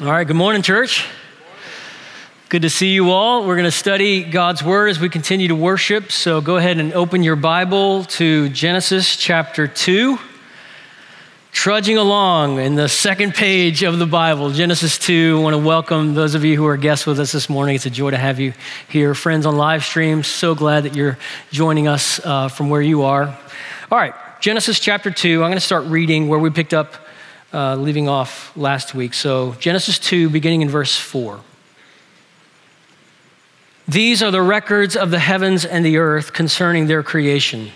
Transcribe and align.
All 0.00 0.12
right, 0.12 0.24
good 0.24 0.36
morning, 0.36 0.62
church. 0.62 1.08
Good 2.50 2.62
to 2.62 2.70
see 2.70 2.90
you 2.90 3.10
all. 3.10 3.44
We're 3.44 3.56
going 3.56 3.64
to 3.64 3.72
study 3.72 4.22
God's 4.22 4.62
Word 4.62 4.90
as 4.90 5.00
we 5.00 5.08
continue 5.08 5.48
to 5.48 5.56
worship. 5.56 6.12
So 6.12 6.40
go 6.40 6.56
ahead 6.56 6.78
and 6.78 6.92
open 6.92 7.24
your 7.24 7.34
Bible 7.34 8.04
to 8.04 8.48
Genesis 8.50 9.16
chapter 9.16 9.66
2. 9.66 10.16
Trudging 11.50 11.96
along 11.96 12.60
in 12.60 12.76
the 12.76 12.88
second 12.88 13.34
page 13.34 13.82
of 13.82 13.98
the 13.98 14.06
Bible, 14.06 14.52
Genesis 14.52 14.98
2. 14.98 15.38
I 15.40 15.42
want 15.42 15.54
to 15.54 15.58
welcome 15.58 16.14
those 16.14 16.36
of 16.36 16.44
you 16.44 16.54
who 16.54 16.66
are 16.66 16.76
guests 16.76 17.04
with 17.04 17.18
us 17.18 17.32
this 17.32 17.48
morning. 17.48 17.74
It's 17.74 17.86
a 17.86 17.90
joy 17.90 18.12
to 18.12 18.16
have 18.16 18.38
you 18.38 18.52
here. 18.88 19.16
Friends 19.16 19.46
on 19.46 19.56
live 19.56 19.84
stream, 19.84 20.22
so 20.22 20.54
glad 20.54 20.84
that 20.84 20.94
you're 20.94 21.18
joining 21.50 21.88
us 21.88 22.20
uh, 22.24 22.46
from 22.46 22.70
where 22.70 22.82
you 22.82 23.02
are. 23.02 23.36
All 23.90 23.98
right, 23.98 24.14
Genesis 24.40 24.78
chapter 24.78 25.10
2. 25.10 25.42
I'm 25.42 25.50
going 25.50 25.54
to 25.54 25.60
start 25.60 25.86
reading 25.86 26.28
where 26.28 26.38
we 26.38 26.50
picked 26.50 26.72
up 26.72 27.07
uh, 27.52 27.76
leaving 27.76 28.08
off 28.08 28.56
last 28.56 28.94
week. 28.94 29.14
So, 29.14 29.52
Genesis 29.58 29.98
2, 29.98 30.28
beginning 30.28 30.62
in 30.62 30.68
verse 30.68 30.96
4. 30.96 31.40
These 33.86 34.22
are 34.22 34.30
the 34.30 34.42
records 34.42 34.96
of 34.96 35.10
the 35.10 35.18
heavens 35.18 35.64
and 35.64 35.84
the 35.84 35.96
earth 35.96 36.34
concerning 36.34 36.86
their 36.86 37.02
creation. 37.02 37.70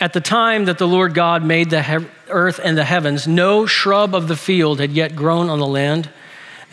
At 0.00 0.14
the 0.14 0.20
time 0.20 0.64
that 0.64 0.78
the 0.78 0.88
Lord 0.88 1.12
God 1.12 1.44
made 1.44 1.68
the 1.68 1.82
he- 1.82 2.06
earth 2.28 2.58
and 2.62 2.78
the 2.78 2.84
heavens, 2.84 3.28
no 3.28 3.66
shrub 3.66 4.14
of 4.14 4.28
the 4.28 4.36
field 4.36 4.80
had 4.80 4.92
yet 4.92 5.14
grown 5.14 5.50
on 5.50 5.58
the 5.58 5.66
land, 5.66 6.08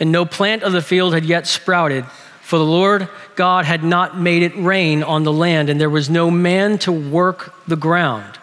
and 0.00 0.10
no 0.10 0.24
plant 0.24 0.62
of 0.62 0.72
the 0.72 0.80
field 0.80 1.12
had 1.12 1.26
yet 1.26 1.46
sprouted, 1.46 2.06
for 2.40 2.58
the 2.58 2.64
Lord 2.64 3.08
God 3.34 3.66
had 3.66 3.84
not 3.84 4.18
made 4.18 4.42
it 4.42 4.56
rain 4.56 5.02
on 5.02 5.24
the 5.24 5.32
land, 5.32 5.68
and 5.68 5.78
there 5.78 5.90
was 5.90 6.08
no 6.08 6.30
man 6.30 6.78
to 6.78 6.92
work 6.92 7.54
the 7.66 7.76
ground. 7.76 8.38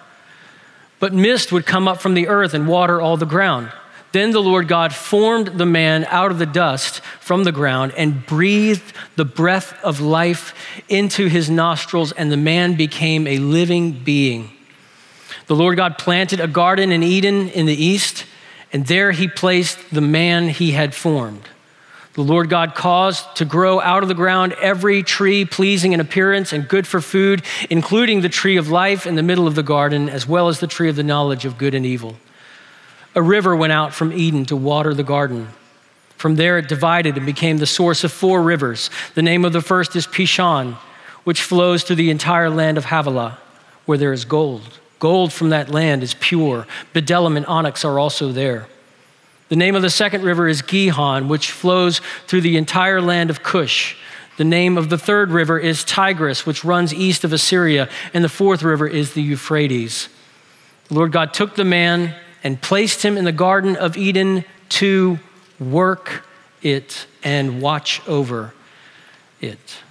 But 1.03 1.13
mist 1.13 1.51
would 1.51 1.65
come 1.65 1.85
up 1.89 1.99
from 1.99 2.13
the 2.13 2.29
earth 2.29 2.53
and 2.53 2.65
water 2.65 3.01
all 3.01 3.17
the 3.17 3.25
ground. 3.25 3.73
Then 4.13 4.31
the 4.31 4.41
Lord 4.41 4.69
God 4.69 4.95
formed 4.95 5.47
the 5.47 5.65
man 5.65 6.05
out 6.05 6.31
of 6.31 6.39
the 6.39 6.45
dust 6.45 7.01
from 7.19 7.43
the 7.43 7.51
ground 7.51 7.91
and 7.97 8.25
breathed 8.25 8.93
the 9.17 9.25
breath 9.25 9.77
of 9.83 9.99
life 9.99 10.55
into 10.87 11.27
his 11.27 11.49
nostrils, 11.49 12.13
and 12.13 12.31
the 12.31 12.37
man 12.37 12.75
became 12.75 13.27
a 13.27 13.37
living 13.37 13.91
being. 13.91 14.49
The 15.47 15.57
Lord 15.57 15.75
God 15.75 15.97
planted 15.97 16.39
a 16.39 16.47
garden 16.47 16.89
in 16.93 17.03
Eden 17.03 17.49
in 17.49 17.65
the 17.65 17.83
east, 17.83 18.23
and 18.71 18.87
there 18.87 19.11
he 19.11 19.27
placed 19.27 19.79
the 19.91 19.99
man 19.99 20.47
he 20.47 20.71
had 20.71 20.95
formed. 20.95 21.49
The 22.13 22.23
Lord 22.23 22.47
God 22.47 22.75
caused 22.75 23.37
to 23.37 23.45
grow 23.45 23.81
out 23.81 24.03
of 24.03 24.09
the 24.09 24.15
ground 24.15 24.53
every 24.53 25.01
tree 25.01 25.45
pleasing 25.45 25.93
in 25.93 25.99
appearance 25.99 26.53
and 26.53 26.67
good 26.67 26.85
for 26.85 27.01
food, 27.01 27.41
including 27.71 28.21
the 28.21 28.29
tree 28.29 28.57
of 28.57 28.69
life 28.69 29.07
in 29.07 29.15
the 29.15 29.23
middle 29.23 29.47
of 29.47 29.55
the 29.55 29.63
garden, 29.63 30.09
as 30.09 30.27
well 30.27 30.47
as 30.47 30.59
the 30.59 30.67
tree 30.67 30.89
of 30.89 30.95
the 30.95 31.03
knowledge 31.03 31.43
of 31.43 31.57
good 31.57 31.73
and 31.73 31.87
evil. 31.87 32.15
A 33.15 33.21
river 33.21 33.55
went 33.55 33.73
out 33.73 33.95
from 33.95 34.13
Eden 34.13 34.45
to 34.45 34.55
water 34.55 34.93
the 34.93 35.03
garden. 35.03 35.49
From 36.17 36.35
there 36.35 36.59
it 36.59 36.67
divided 36.67 37.17
and 37.17 37.25
became 37.25 37.57
the 37.57 37.65
source 37.65 38.03
of 38.03 38.11
four 38.11 38.43
rivers. 38.43 38.91
The 39.15 39.23
name 39.23 39.43
of 39.43 39.51
the 39.51 39.61
first 39.61 39.95
is 39.95 40.05
Pishon, 40.05 40.75
which 41.23 41.41
flows 41.41 41.83
through 41.83 41.95
the 41.95 42.11
entire 42.11 42.49
land 42.49 42.77
of 42.77 42.85
Havilah, 42.85 43.39
where 43.85 43.97
there 43.97 44.13
is 44.13 44.23
gold. 44.23 44.79
Gold 44.99 45.33
from 45.33 45.49
that 45.49 45.69
land 45.69 46.03
is 46.03 46.13
pure. 46.13 46.67
Bdellium 46.93 47.37
and 47.37 47.45
onyx 47.47 47.83
are 47.83 47.97
also 47.97 48.31
there. 48.31 48.67
The 49.53 49.57
name 49.57 49.75
of 49.75 49.83
the 49.83 49.91
second 49.91 50.23
river 50.23 50.47
is 50.47 50.63
Gihon, 50.63 51.27
which 51.27 51.51
flows 51.51 52.01
through 52.25 52.41
the 52.41 52.57
entire 52.57 52.99
land 52.99 53.29
of 53.29 53.43
Cush. 53.43 53.95
The 54.37 54.43
name 54.43 54.79
of 54.79 54.89
the 54.89 54.97
third 54.97 55.29
river 55.29 55.59
is 55.59 55.83
Tigris, 55.83 56.43
which 56.43 56.65
runs 56.65 56.91
east 56.91 57.23
of 57.23 57.31
Assyria. 57.31 57.87
And 58.15 58.23
the 58.23 58.29
fourth 58.29 58.63
river 58.63 58.87
is 58.87 59.13
the 59.13 59.21
Euphrates. 59.21 60.09
The 60.87 60.95
Lord 60.95 61.11
God 61.11 61.35
took 61.35 61.53
the 61.53 61.63
man 61.63 62.15
and 62.43 62.63
placed 62.63 63.05
him 63.05 63.15
in 63.15 63.25
the 63.25 63.31
Garden 63.31 63.75
of 63.75 63.95
Eden 63.95 64.43
to 64.69 65.19
work 65.59 66.25
it 66.63 67.05
and 67.23 67.61
watch 67.61 68.01
over 68.07 68.55
it. 69.39 69.83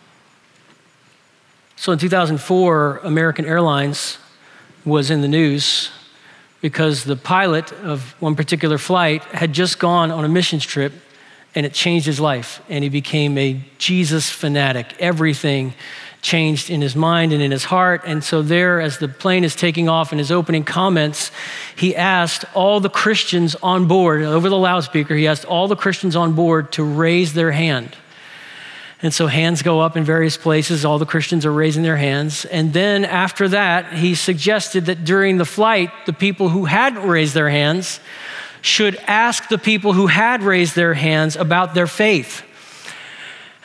So 1.77 1.93
in 1.93 2.01
2004, 2.01 3.03
American 3.05 3.45
Airlines 3.45 4.19
was 4.85 5.09
in 5.09 5.21
the 5.21 5.29
news 5.29 5.93
because 6.63 7.05
the 7.05 7.17
pilot 7.17 7.71
of 7.73 8.15
one 8.21 8.35
particular 8.35 8.79
flight 8.79 9.23
had 9.25 9.53
just 9.53 9.79
gone 9.79 10.11
on 10.11 10.25
a 10.25 10.29
missions 10.29 10.65
trip 10.65 10.95
and 11.55 11.67
it 11.67 11.75
changed 11.75 12.07
his 12.07 12.19
life 12.19 12.63
and 12.71 12.83
he 12.83 12.89
became 12.89 13.37
a 13.37 13.61
Jesus 13.77 14.31
fanatic. 14.31 14.95
Everything 14.99 15.75
changed 16.23 16.71
in 16.71 16.81
his 16.81 16.95
mind 16.95 17.33
and 17.33 17.43
in 17.43 17.51
his 17.51 17.65
heart. 17.65 18.03
And 18.07 18.23
so, 18.23 18.43
there, 18.43 18.81
as 18.81 18.99
the 18.99 19.09
plane 19.09 19.43
is 19.43 19.57
taking 19.57 19.89
off 19.89 20.13
in 20.13 20.19
his 20.19 20.31
opening 20.31 20.63
comments, 20.65 21.33
he 21.77 21.97
asked 21.97 22.45
all 22.55 22.79
the 22.79 22.89
Christians 22.89 23.57
on 23.57 23.87
board, 23.87 24.23
over 24.23 24.49
the 24.49 24.57
loudspeaker, 24.57 25.17
he 25.17 25.27
asked 25.27 25.45
all 25.45 25.67
the 25.67 25.77
Christians 25.77 26.15
on 26.15 26.35
board 26.35 26.73
to 26.73 26.85
raise 26.85 27.35
their 27.35 27.51
hand. 27.51 27.97
And 29.03 29.13
so 29.13 29.27
hands 29.27 29.63
go 29.63 29.81
up 29.81 29.97
in 29.97 30.05
various 30.05 30.37
places. 30.37 30.85
All 30.85 30.99
the 30.99 31.07
Christians 31.07 31.45
are 31.45 31.53
raising 31.53 31.83
their 31.83 31.97
hands. 31.97 32.45
And 32.45 32.73
then 32.73 33.05
after 33.05 33.49
that, 33.49 33.93
he 33.95 34.15
suggested 34.15 34.87
that 34.87 35.05
during 35.05 35.39
the 35.39 35.45
flight, 35.45 35.91
the 36.07 36.13
people 36.13 36.49
who 36.49 36.67
hadn't 36.67 37.03
raised 37.03 37.35
their 37.35 37.51
hands 37.51 37.99
should 38.61 38.95
ask 39.09 39.49
the 39.49 39.59
people 39.59 39.93
who 39.93 40.07
had 40.07 40.45
raised 40.45 40.77
their 40.77 40.95
hands 40.95 41.35
about 41.35 41.75
their 41.75 41.89
faith. 41.89 42.45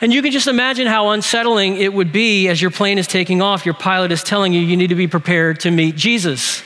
And 0.00 0.12
you 0.12 0.22
can 0.22 0.32
just 0.32 0.48
imagine 0.48 0.88
how 0.88 1.10
unsettling 1.10 1.76
it 1.76 1.92
would 1.92 2.12
be 2.12 2.48
as 2.48 2.60
your 2.60 2.72
plane 2.72 2.98
is 2.98 3.06
taking 3.06 3.40
off. 3.40 3.64
Your 3.64 3.74
pilot 3.74 4.10
is 4.10 4.24
telling 4.24 4.52
you 4.52 4.60
you 4.60 4.76
need 4.76 4.88
to 4.88 4.96
be 4.96 5.06
prepared 5.06 5.60
to 5.60 5.70
meet 5.70 5.94
Jesus. 5.94 6.64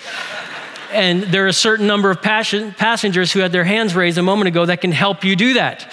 and 0.90 1.22
there 1.24 1.44
are 1.44 1.48
a 1.48 1.52
certain 1.52 1.86
number 1.86 2.10
of 2.10 2.22
passengers 2.22 3.32
who 3.32 3.40
had 3.40 3.52
their 3.52 3.64
hands 3.64 3.94
raised 3.94 4.18
a 4.18 4.22
moment 4.22 4.48
ago 4.48 4.66
that 4.66 4.80
can 4.80 4.92
help 4.92 5.24
you 5.24 5.36
do 5.36 5.54
that. 5.54 5.92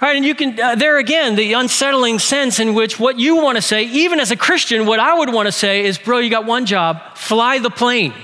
Right, 0.00 0.14
and 0.14 0.24
you 0.24 0.36
can, 0.36 0.60
uh, 0.60 0.76
there 0.76 0.98
again, 0.98 1.34
the 1.34 1.54
unsettling 1.54 2.20
sense 2.20 2.60
in 2.60 2.74
which 2.74 3.00
what 3.00 3.18
you 3.18 3.36
want 3.36 3.56
to 3.56 3.62
say, 3.62 3.84
even 3.84 4.20
as 4.20 4.30
a 4.30 4.36
Christian, 4.36 4.86
what 4.86 5.00
I 5.00 5.18
would 5.18 5.32
want 5.32 5.46
to 5.46 5.52
say 5.52 5.84
is, 5.84 5.98
bro, 5.98 6.18
you 6.18 6.30
got 6.30 6.44
one 6.44 6.66
job 6.66 7.16
fly 7.16 7.58
the 7.58 7.70
plane. 7.70 8.14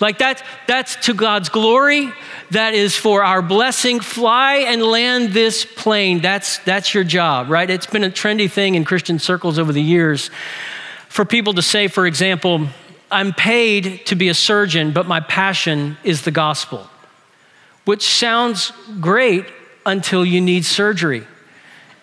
Like 0.00 0.18
that, 0.18 0.42
that's 0.66 0.96
to 1.06 1.14
God's 1.14 1.48
glory. 1.48 2.12
That 2.50 2.74
is 2.74 2.96
for 2.96 3.22
our 3.22 3.42
blessing. 3.42 4.00
Fly 4.00 4.56
and 4.66 4.82
land 4.82 5.32
this 5.32 5.64
plane. 5.64 6.20
That's, 6.20 6.58
that's 6.58 6.92
your 6.92 7.04
job, 7.04 7.48
right? 7.48 7.70
It's 7.70 7.86
been 7.86 8.02
a 8.02 8.10
trendy 8.10 8.50
thing 8.50 8.74
in 8.74 8.84
Christian 8.84 9.20
circles 9.20 9.56
over 9.56 9.72
the 9.72 9.82
years 9.82 10.30
for 11.08 11.24
people 11.24 11.54
to 11.54 11.62
say, 11.62 11.86
for 11.86 12.06
example, 12.06 12.66
I'm 13.08 13.32
paid 13.32 14.04
to 14.06 14.16
be 14.16 14.28
a 14.30 14.34
surgeon, 14.34 14.92
but 14.92 15.06
my 15.06 15.20
passion 15.20 15.96
is 16.02 16.22
the 16.22 16.32
gospel, 16.32 16.90
which 17.84 18.04
sounds 18.04 18.72
great 19.00 19.46
until 19.86 20.24
you 20.24 20.40
need 20.40 20.64
surgery. 20.64 21.26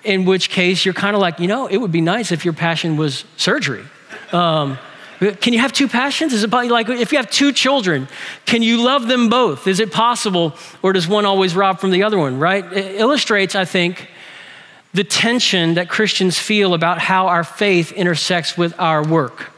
In 0.04 0.26
which 0.26 0.50
case, 0.50 0.84
you're 0.84 0.94
kind 0.94 1.16
of 1.16 1.22
like, 1.22 1.40
you 1.40 1.48
know, 1.48 1.68
it 1.68 1.78
would 1.78 1.92
be 1.92 2.02
nice 2.02 2.32
if 2.32 2.44
your 2.44 2.54
passion 2.54 2.98
was 2.98 3.24
surgery. 3.38 3.84
Um, 4.32 4.80
can 5.20 5.54
you 5.54 5.60
have 5.60 5.72
two 5.72 5.88
passions? 5.88 6.34
Is 6.34 6.44
it 6.44 6.52
like 6.52 6.90
if 6.90 7.12
you 7.12 7.20
have 7.20 7.30
two 7.30 7.52
children, 7.52 8.08
can 8.46 8.64
you 8.64 8.82
love 8.84 9.08
them 9.08 9.30
both? 9.30 9.68
Is 9.68 9.80
it 9.80 9.92
possible, 9.92 10.56
or 10.82 10.94
does 10.94 11.08
one 11.08 11.28
always 11.28 11.56
rob 11.56 11.80
from 11.80 11.92
the 11.92 12.02
other 12.02 12.18
one, 12.18 12.40
right? 12.40 12.66
It 12.74 13.00
illustrates, 13.00 13.54
I 13.54 13.66
think, 13.66 14.10
the 14.94 15.04
tension 15.04 15.76
that 15.76 15.90
Christians 15.90 16.40
feel 16.40 16.74
about 16.74 16.98
how 16.98 17.28
our 17.28 17.44
faith 17.44 17.92
intersects 17.92 18.58
with 18.58 18.74
our 18.80 19.06
work 19.06 19.52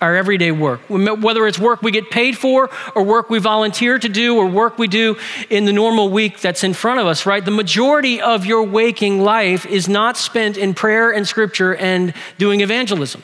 our 0.00 0.16
everyday 0.16 0.52
work, 0.52 0.80
whether 0.88 1.46
it's 1.46 1.58
work 1.58 1.82
we 1.82 1.90
get 1.90 2.10
paid 2.10 2.36
for 2.36 2.68
or 2.94 3.02
work 3.02 3.30
we 3.30 3.38
volunteer 3.38 3.98
to 3.98 4.08
do 4.08 4.36
or 4.36 4.46
work 4.46 4.78
we 4.78 4.88
do 4.88 5.16
in 5.50 5.64
the 5.64 5.72
normal 5.72 6.10
week 6.10 6.40
that's 6.40 6.64
in 6.64 6.74
front 6.74 7.00
of 7.00 7.06
us, 7.06 7.24
right? 7.26 7.44
The 7.44 7.50
majority 7.50 8.20
of 8.20 8.44
your 8.44 8.64
waking 8.64 9.22
life 9.22 9.64
is 9.66 9.88
not 9.88 10.16
spent 10.16 10.56
in 10.56 10.74
prayer 10.74 11.10
and 11.10 11.26
scripture 11.26 11.74
and 11.74 12.12
doing 12.38 12.60
evangelism. 12.60 13.22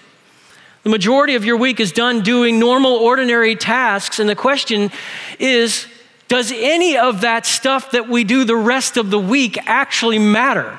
The 0.83 0.91
majority 0.91 1.35
of 1.35 1.45
your 1.45 1.59
week 1.59 1.79
is 1.81 1.93
done 1.93 2.23
doing 2.23 2.59
normal, 2.59 2.93
ordinary 2.93 3.55
tasks. 3.55 4.19
And 4.19 4.29
the 4.29 4.37
question 4.37 4.91
is 5.39 5.87
does 6.29 6.53
any 6.55 6.97
of 6.97 7.23
that 7.23 7.45
stuff 7.45 7.91
that 7.91 8.09
we 8.09 8.23
do 8.23 8.45
the 8.45 8.57
rest 8.57 8.97
of 8.97 9.11
the 9.11 9.19
week 9.19 9.59
actually 9.67 10.19
matter? 10.21 10.79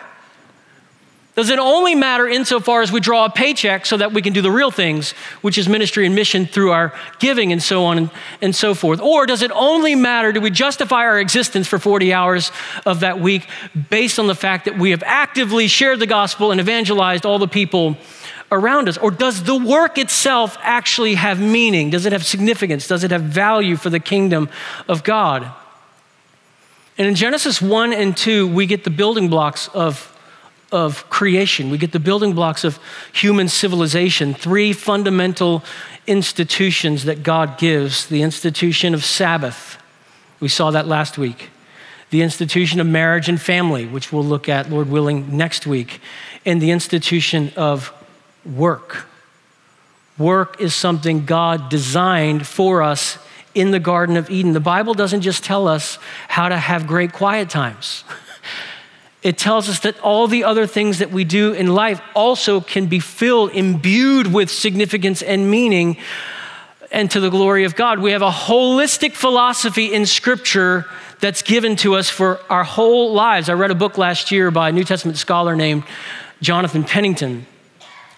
Does 1.42 1.50
it 1.50 1.58
only 1.58 1.96
matter 1.96 2.28
insofar 2.28 2.84
as 2.84 2.92
we 2.92 3.00
draw 3.00 3.26
a 3.26 3.30
paycheck 3.32 3.88
so 3.88 3.98
that 3.98 4.14
we 4.14 4.22
can 4.22 4.32
do 4.32 4.44
the 4.44 4.52
real 4.52 4.70
things, 4.70 5.14
which 5.42 5.58
is 5.58 5.68
ministry 5.68 6.06
and 6.06 6.14
mission 6.14 6.46
through 6.46 6.70
our 6.70 6.94
giving 7.18 7.52
and 7.52 7.64
so 7.64 7.84
on 7.84 7.98
and, 7.98 8.12
and 8.44 8.56
so 8.56 8.76
forth? 8.76 9.02
Or 9.02 9.26
does 9.26 9.42
it 9.42 9.50
only 9.56 9.96
matter, 9.96 10.32
do 10.32 10.40
we 10.40 10.52
justify 10.52 10.98
our 10.98 11.20
existence 11.20 11.68
for 11.68 11.80
40 11.80 12.14
hours 12.14 12.52
of 12.86 13.00
that 13.00 13.20
week 13.20 13.48
based 13.90 14.20
on 14.20 14.28
the 14.28 14.36
fact 14.36 14.66
that 14.66 14.78
we 14.78 14.92
have 14.92 15.02
actively 15.04 15.68
shared 15.68 15.98
the 15.98 16.06
gospel 16.06 16.52
and 16.52 16.62
evangelized 16.62 17.26
all 17.26 17.40
the 17.40 17.48
people 17.48 17.98
around 18.52 18.88
us? 18.88 19.00
Or 19.00 19.10
does 19.10 19.42
the 19.42 19.56
work 19.56 19.98
itself 19.98 20.60
actually 20.62 21.16
have 21.16 21.42
meaning? 21.42 21.90
Does 21.90 22.06
it 22.06 22.12
have 22.12 22.24
significance? 22.24 22.88
Does 22.88 23.04
it 23.04 23.10
have 23.10 23.24
value 23.24 23.78
for 23.78 23.90
the 23.90 24.00
kingdom 24.00 24.48
of 24.88 25.04
God? 25.04 25.52
And 27.00 27.08
in 27.08 27.16
Genesis 27.16 27.60
1 27.60 27.94
and 27.94 28.16
2, 28.16 28.48
we 28.48 28.68
get 28.68 28.84
the 28.84 28.92
building 28.92 29.28
blocks 29.28 29.68
of 29.70 30.08
of 30.72 31.10
creation. 31.10 31.70
We 31.70 31.78
get 31.78 31.92
the 31.92 32.00
building 32.00 32.34
blocks 32.34 32.64
of 32.64 32.80
human 33.14 33.48
civilization, 33.48 34.34
three 34.34 34.74
fundamental 34.74 35.64
institutions 36.08 37.06
that 37.06 37.24
God 37.24 37.58
gives 37.58 38.08
the 38.08 38.22
institution 38.22 38.94
of 38.94 39.04
Sabbath. 39.04 39.78
We 40.40 40.48
saw 40.48 40.72
that 40.72 40.88
last 40.88 41.18
week. 41.18 41.50
the 42.10 42.22
institution 42.22 42.82
of 42.82 42.88
marriage 42.88 43.30
and 43.30 43.42
family, 43.42 43.86
which 43.88 44.12
we'll 44.12 44.26
look 44.26 44.50
at, 44.50 44.70
Lord 44.70 44.90
willing, 44.90 45.38
next 45.38 45.66
week, 45.66 46.02
and 46.46 46.62
the 46.62 46.72
institution 46.72 47.54
of 47.56 47.94
work. 48.46 49.06
Work 50.18 50.60
is 50.60 50.76
something 50.76 51.26
God 51.26 51.70
designed 51.70 52.46
for 52.46 52.84
us 52.84 53.18
in 53.54 53.72
the 53.72 53.80
Garden 53.80 54.18
of 54.18 54.30
Eden. 54.30 54.54
The 54.54 54.60
Bible 54.60 54.94
doesn't 54.94 55.22
just 55.22 55.44
tell 55.44 55.68
us 55.68 55.98
how 56.28 56.50
to 56.50 56.58
have 56.58 56.86
great 56.86 57.14
quiet 57.14 57.50
times. 57.50 58.04
It 59.24 59.38
tells 59.38 59.70
us 59.70 59.80
that 59.82 60.00
all 60.00 60.28
the 60.28 60.44
other 60.44 60.66
things 60.66 60.98
that 61.00 61.12
we 61.12 61.24
do 61.24 61.54
in 61.54 61.76
life 61.76 62.02
also 62.16 62.60
can 62.60 62.88
be 62.88 63.00
filled, 63.00 63.52
imbued 63.52 64.34
with 64.34 64.50
significance 64.50 65.22
and 65.22 65.50
meaning 65.50 65.98
and 66.92 67.10
to 67.12 67.20
the 67.20 67.30
glory 67.30 67.64
of 67.64 67.76
God. 67.76 68.00
We 68.00 68.12
have 68.12 68.24
a 68.24 68.32
holistic 68.32 69.14
philosophy 69.14 69.94
in 69.94 70.06
Scripture 70.06 70.86
that's 71.20 71.44
given 71.44 71.76
to 71.78 71.96
us 71.96 72.10
for 72.10 72.40
our 72.50 72.64
whole 72.64 73.14
lives. 73.14 73.48
I 73.48 73.54
read 73.54 73.72
a 73.72 73.76
book 73.76 73.98
last 73.98 74.32
year 74.32 74.50
by 74.50 74.70
a 74.70 74.72
New 74.72 74.84
Testament 74.84 75.18
scholar 75.18 75.56
named 75.56 75.84
Jonathan 76.42 76.84
Pennington. 76.84 77.46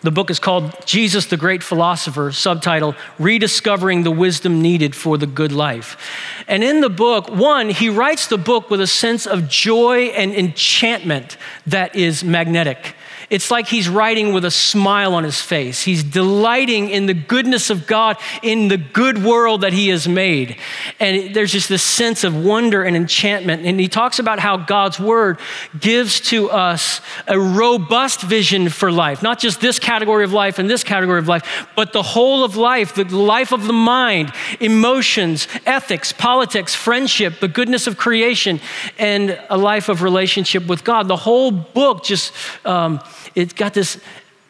The 0.04 0.12
book 0.12 0.30
is 0.30 0.38
called 0.38 0.74
Jesus 0.86 1.28
the 1.28 1.38
Great 1.38 1.64
Philosopher, 1.64 2.34
subtitle 2.34 2.94
Rediscovering 3.20 4.04
the 4.04 4.12
Wisdom 4.12 4.62
Needed 4.62 4.96
for 4.96 5.18
the 5.18 5.26
Good 5.26 5.54
Life. 5.54 5.98
And 6.46 6.62
in 6.62 6.82
the 6.82 6.90
book, 6.90 7.30
one, 7.30 7.70
he 7.70 7.88
writes 7.88 8.28
the 8.28 8.38
book 8.38 8.70
with 8.70 8.82
a 8.82 8.88
sense 8.88 9.26
of 9.26 9.48
joy 9.48 10.08
and 10.08 10.34
enchantment 10.34 11.38
that 11.66 11.96
is 11.96 12.22
magnetic. 12.22 12.96
It's 13.34 13.50
like 13.50 13.68
he's 13.68 13.90
writing 13.90 14.32
with 14.32 14.46
a 14.46 14.52
smile 14.52 15.16
on 15.16 15.24
his 15.24 15.42
face. 15.42 15.82
He's 15.82 16.04
delighting 16.04 16.92
in 16.92 17.08
the 17.08 17.16
goodness 17.16 17.72
of 17.72 17.88
God, 17.88 18.18
in 18.44 18.68
the 18.68 18.78
good 18.78 19.24
world 19.24 19.62
that 19.62 19.74
he 19.74 19.88
has 19.90 20.08
made. 20.08 20.58
And 21.00 21.34
there's 21.34 21.52
just 21.52 21.68
this 21.68 21.82
sense 21.82 22.24
of 22.24 22.36
wonder 22.36 22.84
and 22.84 22.96
enchantment. 22.96 23.66
And 23.66 23.80
he 23.80 23.88
talks 23.88 24.20
about 24.20 24.38
how 24.38 24.58
God's 24.58 25.00
word 25.00 25.40
gives 25.80 26.20
to 26.30 26.52
us 26.52 27.02
a 27.28 27.40
robust 27.40 28.22
vision 28.22 28.70
for 28.70 28.92
life, 28.92 29.24
not 29.24 29.40
just 29.40 29.60
this 29.62 29.80
category 29.80 30.24
of 30.24 30.32
life 30.32 30.60
and 30.60 30.70
this 30.70 30.84
category 30.84 31.18
of 31.18 31.28
life, 31.28 31.68
but 31.76 31.92
the 31.92 32.04
whole 32.04 32.44
of 32.44 32.56
life, 32.56 32.94
the 32.94 33.06
life 33.06 33.52
of 33.52 33.66
the 33.66 33.74
mind, 33.74 34.32
emotions, 34.60 35.48
ethics, 35.66 36.14
politics, 36.14 36.76
friendship, 36.76 37.40
the 37.40 37.48
goodness 37.48 37.88
of 37.88 37.98
creation, 37.98 38.60
and 39.00 39.40
a 39.50 39.58
life 39.58 39.90
of 39.90 40.04
relationship 40.04 40.68
with 40.68 40.84
God. 40.84 41.08
The 41.08 41.18
whole 41.18 41.50
book 41.50 42.04
just. 42.04 42.32
Um, 42.64 43.02
it's 43.36 43.54
got 43.54 43.74
this, 43.74 44.00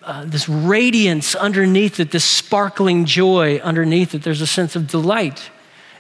uh, 0.04 0.26
this 0.26 0.48
radiance 0.50 1.36
underneath 1.36 2.00
it, 2.00 2.12
this 2.12 2.26
sparkling 2.26 3.06
joy 3.06 3.58
underneath 3.58 4.14
it. 4.16 4.24
There's 4.24 4.42
a 4.42 4.48
sense 4.48 4.76
of 4.76 4.88
delight. 4.88 5.50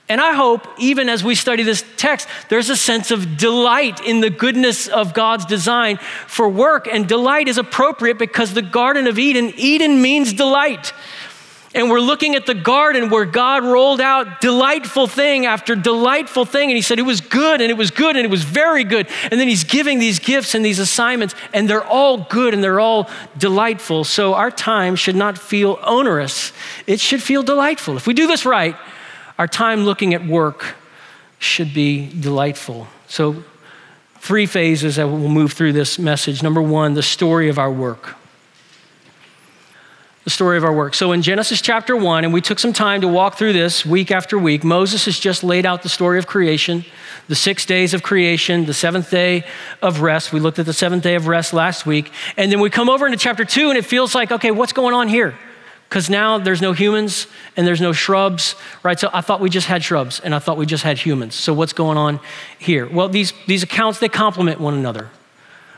And 0.10 0.20
I 0.20 0.34
hope, 0.34 0.68
even 0.80 1.08
as 1.08 1.24
we 1.24 1.34
study 1.34 1.64
this 1.64 1.84
text, 1.96 2.28
there's 2.50 2.70
a 2.70 2.76
sense 2.76 3.10
of 3.10 3.38
delight 3.38 4.02
in 4.02 4.20
the 4.20 4.30
goodness 4.30 4.90
of 4.90 5.14
God's 5.14 5.46
design 5.46 5.98
for 6.28 6.50
work. 6.50 6.88
And 6.92 7.08
delight 7.08 7.48
is 7.48 7.58
appropriate 7.58 8.18
because 8.20 8.54
the 8.54 8.62
Garden 8.62 9.08
of 9.08 9.18
Eden, 9.18 9.54
Eden 9.56 10.02
means 10.02 10.34
delight. 10.34 10.92
And 11.75 11.90
we're 11.90 12.00
looking 12.00 12.36
at 12.36 12.46
the 12.46 12.54
garden 12.54 13.10
where 13.10 13.25
God 13.25 13.64
rolled 13.64 14.00
out 14.00 14.42
delightful 14.42 15.08
thing 15.08 15.48
after 15.48 15.75
delightful 15.75 16.46
thing. 16.46 16.70
And 16.70 16.75
He 16.75 16.81
said 16.81 17.00
it 17.00 17.04
was 17.04 17.20
good 17.20 17.62
and 17.62 17.72
it 17.72 17.78
was 17.78 17.90
good 17.90 18.16
and 18.16 18.25
it 18.25 18.30
was 18.30 18.44
very 18.44 18.84
good. 18.84 19.08
And 19.31 19.40
then 19.40 19.48
He's 19.48 19.64
giving 19.64 19.98
these 19.98 20.20
gifts 20.20 20.54
and 20.54 20.64
these 20.64 20.80
assignments, 20.80 21.34
and 21.54 21.68
they're 21.70 21.84
all 21.84 22.18
good 22.25 22.54
and 22.54 22.64
they're 22.64 22.80
all 22.80 23.10
delightful. 23.38 24.04
So 24.04 24.36
our 24.36 24.52
time 24.52 24.96
should 24.96 25.16
not 25.16 25.38
feel 25.38 25.80
onerous, 25.84 26.52
it 26.86 27.00
should 27.00 27.24
feel 27.24 27.42
delightful. 27.42 27.98
If 27.98 28.06
we 28.06 28.14
do 28.14 28.28
this 28.28 28.46
right, 28.46 28.75
our 29.40 29.48
time 29.48 29.84
looking 29.84 30.14
at 30.14 30.25
work 30.25 30.75
should 31.40 31.74
be 31.74 32.08
delightful. 32.20 32.88
So, 33.08 33.44
three 34.20 34.46
phases 34.46 34.96
that 34.96 35.08
we'll 35.08 35.28
move 35.28 35.52
through 35.52 35.74
this 35.74 36.00
message. 36.00 36.42
Number 36.42 36.62
one, 36.62 36.94
the 36.94 37.04
story 37.04 37.50
of 37.50 37.60
our 37.60 37.72
work 37.72 38.16
the 40.24 40.30
story 40.30 40.58
of 40.58 40.64
our 40.64 40.74
work. 40.74 40.94
So 40.94 41.12
in 41.12 41.22
Genesis 41.22 41.62
chapter 41.62 41.98
1, 41.98 42.24
and 42.24 42.34
we 42.34 42.40
took 42.40 42.58
some 42.58 42.72
time 42.72 43.02
to 43.02 43.08
walk 43.08 43.36
through 43.36 43.54
this 43.54 43.86
week 43.86 44.10
after 44.10 44.38
week, 44.38 44.64
Moses 44.64 45.06
has 45.06 45.20
just 45.20 45.44
laid 45.44 45.66
out 45.66 45.84
the 45.84 45.90
story 45.90 46.18
of 46.18 46.28
creation, 46.28 46.86
the 47.28 47.36
six 47.36 47.66
days 47.66 47.94
of 47.94 48.04
creation, 48.04 48.66
the 48.66 48.74
seventh 48.74 49.10
day 49.12 49.44
of 49.81 50.02
rest. 50.02 50.31
We 50.31 50.40
looked 50.40 50.60
at 50.60 50.66
the 50.66 50.74
seventh 50.74 51.04
day 51.04 51.16
of 51.16 51.28
rest 51.28 51.52
last 51.54 51.86
week. 51.86 52.12
And 52.38 52.52
then 52.52 52.62
we 52.62 52.70
come 52.70 52.90
over 52.90 53.06
into 53.06 53.18
chapter 53.18 53.44
2, 53.44 53.70
and 53.70 53.78
it 53.78 53.86
feels 53.86 54.16
like, 54.16 54.31
okay, 54.31 54.52
what's 54.52 54.74
going 54.74 54.94
on 54.94 55.10
here? 55.10 55.36
Because 55.90 56.10
now 56.10 56.40
there's 56.40 56.62
no 56.62 56.74
humans 56.74 57.28
and 57.56 57.68
there's 57.68 57.81
no 57.81 57.94
shrubs, 57.94 58.56
right? 58.81 59.00
So 59.00 59.12
I 59.14 59.22
thought 59.22 59.42
we 59.42 59.50
just 59.52 59.68
had 59.68 59.84
shrubs 59.84 60.20
and 60.22 60.34
I 60.34 60.40
thought 60.40 60.58
we 60.58 60.66
just 60.66 60.84
had 60.84 60.98
humans. 60.98 61.36
So 61.36 61.54
what's 61.54 61.74
going 61.74 62.00
on 62.00 62.20
here? 62.58 62.90
Well, 62.90 63.10
these, 63.10 63.31
these 63.46 63.62
accounts, 63.62 64.00
they 64.00 64.10
complement 64.10 64.60
one 64.60 64.74
another. 64.74 65.12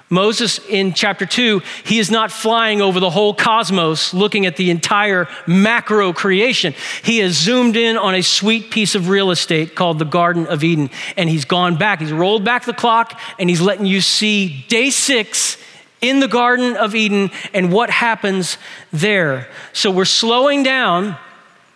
Moses 0.10 0.60
in 0.70 0.94
chapter 0.94 1.26
2, 1.26 1.62
he 1.84 1.98
is 1.98 2.12
not 2.12 2.32
flying 2.32 2.80
over 2.82 3.00
the 3.00 3.10
whole 3.10 3.34
cosmos 3.34 4.14
looking 4.14 4.46
at 4.46 4.56
the 4.56 4.70
entire 4.70 5.28
macro 5.48 6.14
creation. 6.14 6.76
He 7.04 7.20
has 7.20 7.34
zoomed 7.34 7.76
in 7.76 7.98
on 7.98 8.14
a 8.14 8.22
sweet 8.22 8.70
piece 8.70 8.94
of 8.94 9.10
real 9.10 9.32
estate 9.32 9.74
called 9.74 9.98
the 9.98 10.06
Garden 10.06 10.46
of 10.46 10.64
Eden. 10.64 10.92
And 11.18 11.28
he's 11.28 11.46
gone 11.46 11.78
back, 11.78 12.02
he's 12.02 12.12
rolled 12.12 12.46
back 12.46 12.66
the 12.66 12.74
clock, 12.74 13.20
and 13.40 13.50
he's 13.50 13.62
letting 13.62 13.88
you 13.88 14.00
see 14.00 14.66
day 14.68 14.92
six 14.92 15.58
in 16.02 16.20
the 16.20 16.28
Garden 16.28 16.76
of 16.76 16.94
Eden 16.94 17.32
and 17.54 17.72
what 17.72 17.90
happens 17.90 18.60
there. 18.94 19.48
So 19.74 19.90
we're 19.90 20.06
slowing 20.06 20.62
down 20.62 21.18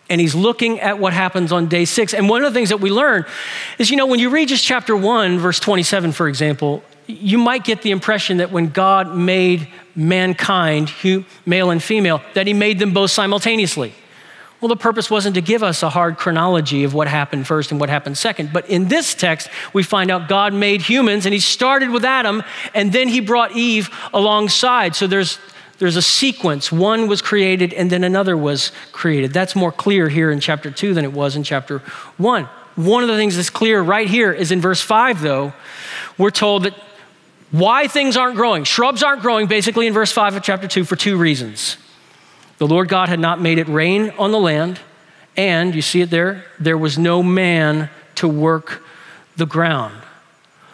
and 0.10 0.20
he's 0.20 0.36
looking 0.36 0.80
at 0.80 1.00
what 1.00 1.14
happens 1.14 1.52
on 1.52 1.68
day 1.68 1.86
six. 1.86 2.14
And 2.14 2.30
one 2.30 2.44
of 2.44 2.52
the 2.52 2.58
things 2.58 2.70
that 2.70 2.80
we 2.80 2.92
learn 2.92 3.26
is, 3.78 3.90
you 3.92 3.98
know, 3.98 4.08
when 4.08 4.20
you 4.20 4.30
read 4.30 4.50
just 4.50 4.66
chapter 4.66 4.96
one, 4.96 5.38
verse 5.40 5.60
27, 5.60 6.12
for 6.12 6.28
example, 6.28 6.84
you 7.09 7.39
might 7.39 7.63
get 7.63 7.81
the 7.81 7.89
impression 7.89 8.38
that 8.38 8.51
when 8.51 8.69
God 8.69 9.15
made 9.15 9.67
mankind, 9.95 10.91
male 11.45 11.71
and 11.71 11.81
female, 11.81 12.21
that 12.35 12.45
he 12.45 12.53
made 12.53 12.77
them 12.77 12.94
both 12.94 13.09
simultaneously. 13.09 13.94
Well, 14.61 14.69
the 14.69 14.75
purpose 14.75 15.09
wasn't 15.09 15.35
to 15.35 15.41
give 15.41 15.63
us 15.63 15.81
a 15.83 15.89
hard 15.89 16.17
chronology 16.17 16.83
of 16.83 16.94
what 16.94 17.07
happened 17.07 17.47
first 17.47 17.71
and 17.71 17.79
what 17.79 17.89
happened 17.89 18.17
second. 18.17 18.51
But 18.53 18.69
in 18.69 18.89
this 18.89 19.15
text, 19.15 19.50
we 19.73 19.83
find 19.83 20.11
out 20.11 20.29
God 20.29 20.53
made 20.53 20.81
humans 20.81 21.25
and 21.25 21.33
he 21.33 21.39
started 21.39 21.89
with 21.89 22.06
Adam 22.06 22.44
and 22.75 22.91
then 22.91 23.07
he 23.07 23.21
brought 23.21 23.56
Eve 23.56 23.89
alongside. 24.13 24.95
So 24.95 25.07
there's, 25.07 25.39
there's 25.79 25.95
a 25.95 26.01
sequence. 26.01 26.71
One 26.71 27.07
was 27.07 27.21
created 27.21 27.73
and 27.73 27.89
then 27.89 28.03
another 28.03 28.38
was 28.38 28.71
created. 28.91 29.33
That's 29.33 29.56
more 29.56 29.71
clear 29.71 30.09
here 30.09 30.29
in 30.29 30.41
chapter 30.41 30.69
two 30.69 30.94
than 30.94 31.06
it 31.06 31.13
was 31.13 31.35
in 31.35 31.44
chapter 31.44 31.79
one. 32.17 32.44
One 32.75 33.01
of 33.01 33.09
the 33.09 33.15
things 33.15 33.35
that's 33.38 33.50
clear 33.50 33.81
right 33.81 34.07
here 34.07 34.31
is 34.31 34.51
in 34.51 34.61
verse 34.61 34.81
five, 34.81 35.21
though, 35.21 35.53
we're 36.17 36.31
told 36.31 36.63
that 36.63 36.73
why 37.51 37.88
things 37.88 38.16
aren't 38.16 38.36
growing. 38.36 38.63
Shrubs 38.63 39.04
aren't 39.04 39.21
growing, 39.21 39.47
basically, 39.47 39.88
in 39.88 39.94
verse 39.94 40.12
5 40.12 40.35
of 40.35 40.44
chapter 40.44 40.68
2 40.68 40.83
for 40.83 40.95
two 40.95 41.18
reasons. 41.18 41.78
The 42.57 42.68
Lord 42.68 42.90
God 42.90 43.09
had 43.09 43.19
not 43.19 43.42
made 43.42 43.57
it 43.57 43.68
rain 43.68 44.12
on 44.18 44.31
the 44.31 44.40
land, 44.40 44.80
and 45.35 45.73
you 45.73 45.81
see 45.81 46.02
it 46.02 46.09
there, 46.09 46.45
there 46.59 46.78
was 46.78 46.97
no 46.97 47.23
man 47.23 47.90
to 48.16 48.28
work 48.28 48.83
the 49.38 49.45
ground. 49.45 49.95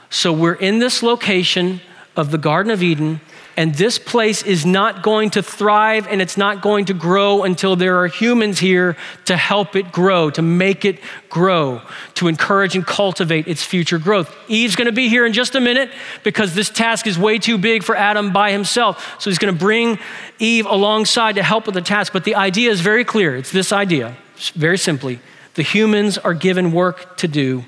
So 0.10 0.34
we're 0.34 0.54
in 0.54 0.80
this 0.80 1.04
location 1.04 1.82
of 2.16 2.32
the 2.32 2.38
Garden 2.38 2.72
of 2.72 2.82
Eden 2.82 3.22
and 3.58 3.74
this 3.76 3.98
place 3.98 4.44
is 4.44 4.66
not 4.66 5.02
going 5.02 5.30
to 5.32 5.42
thrive 5.42 6.08
and 6.08 6.22
it's 6.22 6.36
not 6.36 6.62
going 6.62 6.86
to 6.86 6.94
grow 6.94 7.44
until 7.44 7.78
there 7.78 7.98
are 8.02 8.08
humans 8.08 8.60
here 8.60 8.98
to 9.26 9.38
help 9.38 9.78
it 9.78 9.94
grow, 9.94 10.30
to 10.32 10.42
make 10.42 10.84
it 10.84 11.00
grow, 11.30 11.82
to 12.16 12.28
encourage 12.28 12.76
and 12.76 12.86
cultivate 12.86 13.48
its 13.48 13.64
future 13.64 13.98
growth. 13.98 14.36
Eve's 14.50 14.76
going 14.76 14.88
to 14.88 14.92
be 14.92 15.08
here 15.08 15.26
in 15.26 15.32
just 15.32 15.56
a 15.56 15.62
minute 15.62 15.90
because 16.24 16.54
this 16.54 16.70
task 16.70 17.08
is 17.08 17.18
way 17.18 17.40
too 17.40 17.58
big 17.58 17.84
for 17.84 17.96
Adam 17.96 18.34
by 18.34 18.52
himself. 18.52 19.16
So 19.22 19.30
he's 19.30 19.40
going 19.40 19.54
to 19.54 19.60
bring 19.60 20.00
Eve 20.38 20.66
alongside 20.66 21.36
to 21.36 21.44
help 21.44 21.66
with 21.66 21.76
the 21.76 21.82
task. 21.82 22.12
But 22.12 22.26
the 22.26 22.36
idea 22.36 22.72
is 22.72 22.82
very 22.82 23.06
clear. 23.06 23.38
It's 23.38 23.52
this 23.52 23.72
idea, 23.72 24.18
very 24.54 24.78
simply. 24.78 25.20
The 25.54 25.64
humans 25.64 26.18
are 26.18 26.34
given 26.34 26.74
work 26.74 27.16
to 27.18 27.30
do 27.30 27.64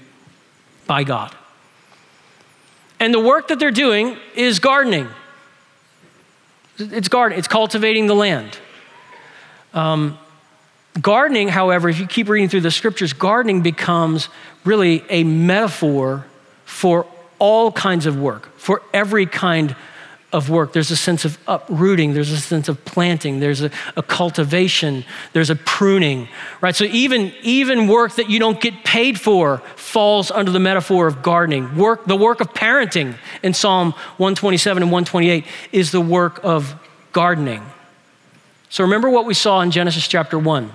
by 0.86 1.06
God. 1.06 1.34
And 3.00 3.14
the 3.14 3.20
work 3.22 3.48
that 3.48 3.60
they're 3.60 3.72
doing 3.72 4.18
is 4.36 4.60
gardening. 4.60 5.08
It's 6.80 7.08
gardening, 7.08 7.40
it's 7.40 7.48
cultivating 7.48 8.08
the 8.08 8.16
land. 8.16 8.58
Um, 9.74 10.18
gardening, 11.02 11.48
however, 11.48 11.90
if 11.90 12.00
you 12.00 12.08
keep 12.08 12.30
reading 12.30 12.50
through 12.50 12.62
the 12.62 12.72
scriptures, 12.72 13.14
gardening 13.14 13.62
becomes 13.62 14.30
really 14.64 15.04
a 15.10 15.24
metaphor 15.24 16.26
for 16.66 17.06
all 17.40 17.72
kinds 17.72 18.06
of 18.06 18.20
work, 18.20 18.50
for 18.58 18.82
every 18.94 19.26
kind 19.26 19.76
of 20.38 20.50
work. 20.50 20.72
There's 20.72 20.92
a 20.92 20.96
sense 20.96 21.26
of 21.26 21.38
uprooting, 21.48 22.14
there's 22.14 22.32
a 22.32 22.38
sense 22.38 22.70
of 22.70 22.86
planting, 22.86 23.40
there's 23.40 23.62
a, 23.62 23.72
a, 23.96 24.04
cultivation, 24.04 25.04
there's 25.34 25.50
a 25.50 25.56
pruning, 25.56 26.30
right? 26.62 26.76
So 26.76 26.86
even, 26.86 27.34
even 27.42 27.88
work 27.88 28.14
that 28.16 28.30
you 28.30 28.38
don't 28.38 28.62
get 28.62 28.84
paid 28.84 29.20
for 29.20 29.58
falls 29.76 30.30
under 30.30 30.52
the 30.52 30.60
metaphor 30.60 31.08
of 31.08 31.24
gardening. 31.24 31.76
Work, 31.76 32.06
the 32.06 32.16
work 32.16 32.40
of 32.40 32.54
parenting 32.54 33.16
in 33.42 33.54
Psalm 33.54 33.92
127 34.18 34.84
and 34.84 34.92
128 34.92 35.44
is 35.72 35.92
the 35.92 36.02
work 36.02 36.40
of 36.44 36.76
gardening. 37.12 37.64
So 38.70 38.84
remember 38.84 39.10
what 39.10 39.26
we 39.26 39.34
saw 39.34 39.62
in 39.62 39.72
Genesis 39.72 40.08
chapter 40.08 40.38
1. 40.38 40.72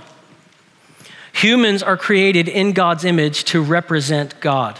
Humans 1.34 1.82
are 1.82 1.96
created 1.96 2.48
in 2.48 2.72
God's 2.72 3.04
image 3.04 3.44
to 3.44 3.62
represent 3.62 4.40
God. 4.40 4.78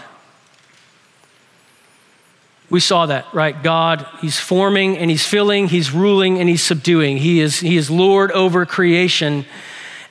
We 2.73 2.79
saw 2.79 3.05
that, 3.05 3.31
right? 3.35 3.61
God, 3.61 4.07
He's 4.19 4.39
forming 4.39 4.97
and 4.97 5.11
He's 5.11 5.23
filling, 5.23 5.67
He's 5.67 5.91
ruling 5.91 6.39
and 6.39 6.49
He's 6.49 6.63
subduing. 6.63 7.17
He 7.17 7.39
is, 7.39 7.59
he 7.59 7.77
is 7.77 7.91
Lord 7.91 8.31
over 8.31 8.65
creation. 8.65 9.45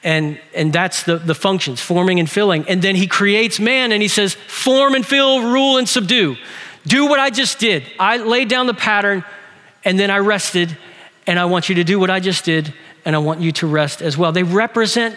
And, 0.04 0.40
and 0.54 0.72
that's 0.72 1.02
the, 1.02 1.16
the 1.16 1.34
functions, 1.34 1.80
forming 1.80 2.20
and 2.20 2.30
filling. 2.30 2.68
And 2.68 2.80
then 2.80 2.94
He 2.94 3.08
creates 3.08 3.58
man 3.58 3.90
and 3.90 4.00
He 4.00 4.06
says, 4.06 4.34
form 4.34 4.94
and 4.94 5.04
fill, 5.04 5.42
rule 5.42 5.76
and 5.76 5.88
subdue. 5.88 6.36
Do 6.86 7.06
what 7.06 7.18
I 7.18 7.30
just 7.30 7.58
did. 7.58 7.82
I 7.98 8.18
laid 8.18 8.46
down 8.46 8.68
the 8.68 8.74
pattern 8.74 9.24
and 9.84 9.98
then 9.98 10.12
I 10.12 10.18
rested, 10.18 10.76
and 11.26 11.40
I 11.40 11.46
want 11.46 11.68
you 11.68 11.74
to 11.74 11.84
do 11.84 11.98
what 11.98 12.10
I 12.10 12.20
just 12.20 12.44
did, 12.44 12.72
and 13.04 13.16
I 13.16 13.18
want 13.18 13.40
you 13.40 13.50
to 13.50 13.66
rest 13.66 14.00
as 14.00 14.16
well. 14.16 14.30
They 14.30 14.44
represent 14.44 15.16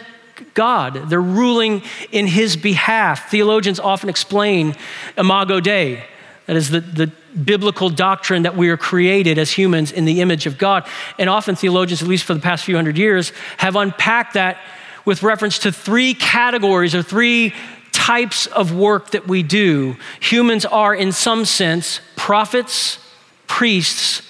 God. 0.56 1.12
They're 1.12 1.22
ruling 1.22 1.84
in 2.12 2.25
his 2.25 2.58
behalf. 2.58 3.30
Theologians 3.30 3.80
often 3.80 4.10
explain 4.10 4.75
Imago 5.16 5.60
Dei, 5.60 6.04
that 6.46 6.56
is 6.56 6.70
the, 6.70 6.80
the 6.80 7.08
biblical 7.44 7.90
doctrine 7.90 8.44
that 8.44 8.56
we 8.56 8.70
are 8.70 8.78
created 8.78 9.38
as 9.38 9.52
humans 9.52 9.92
in 9.92 10.06
the 10.06 10.22
image 10.22 10.46
of 10.46 10.58
God. 10.58 10.88
And 11.18 11.30
often 11.30 11.56
theologians, 11.56 12.02
at 12.02 12.08
least 12.08 12.24
for 12.24 12.34
the 12.34 12.40
past 12.40 12.66
few 12.66 12.75
hundred 12.75 12.98
years, 12.98 13.32
have 13.58 13.75
unpacked 13.75 14.36
that 14.36 14.58
with 15.06 15.24
reference 15.24 15.60
to 15.60 15.72
three 15.72 16.14
categories 16.14 16.94
or 16.94 17.02
three 17.02 17.54
types 17.92 18.46
of 18.48 18.75
work 18.75 19.12
that 19.12 19.28
we 19.28 19.42
do. 19.42 19.96
Humans 20.20 20.66
are, 20.66 20.94
in 20.94 21.12
some 21.12 21.46
sense, 21.46 22.00
prophets, 22.16 23.00
priests, 23.48 24.22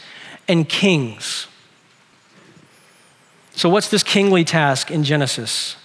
and 0.47 0.67
kings. 0.69 1.47
So, 3.55 3.69
what's 3.69 3.89
this 3.89 4.03
kingly 4.03 4.43
task 4.43 4.91
in 4.91 5.03
Genesis? 5.03 5.77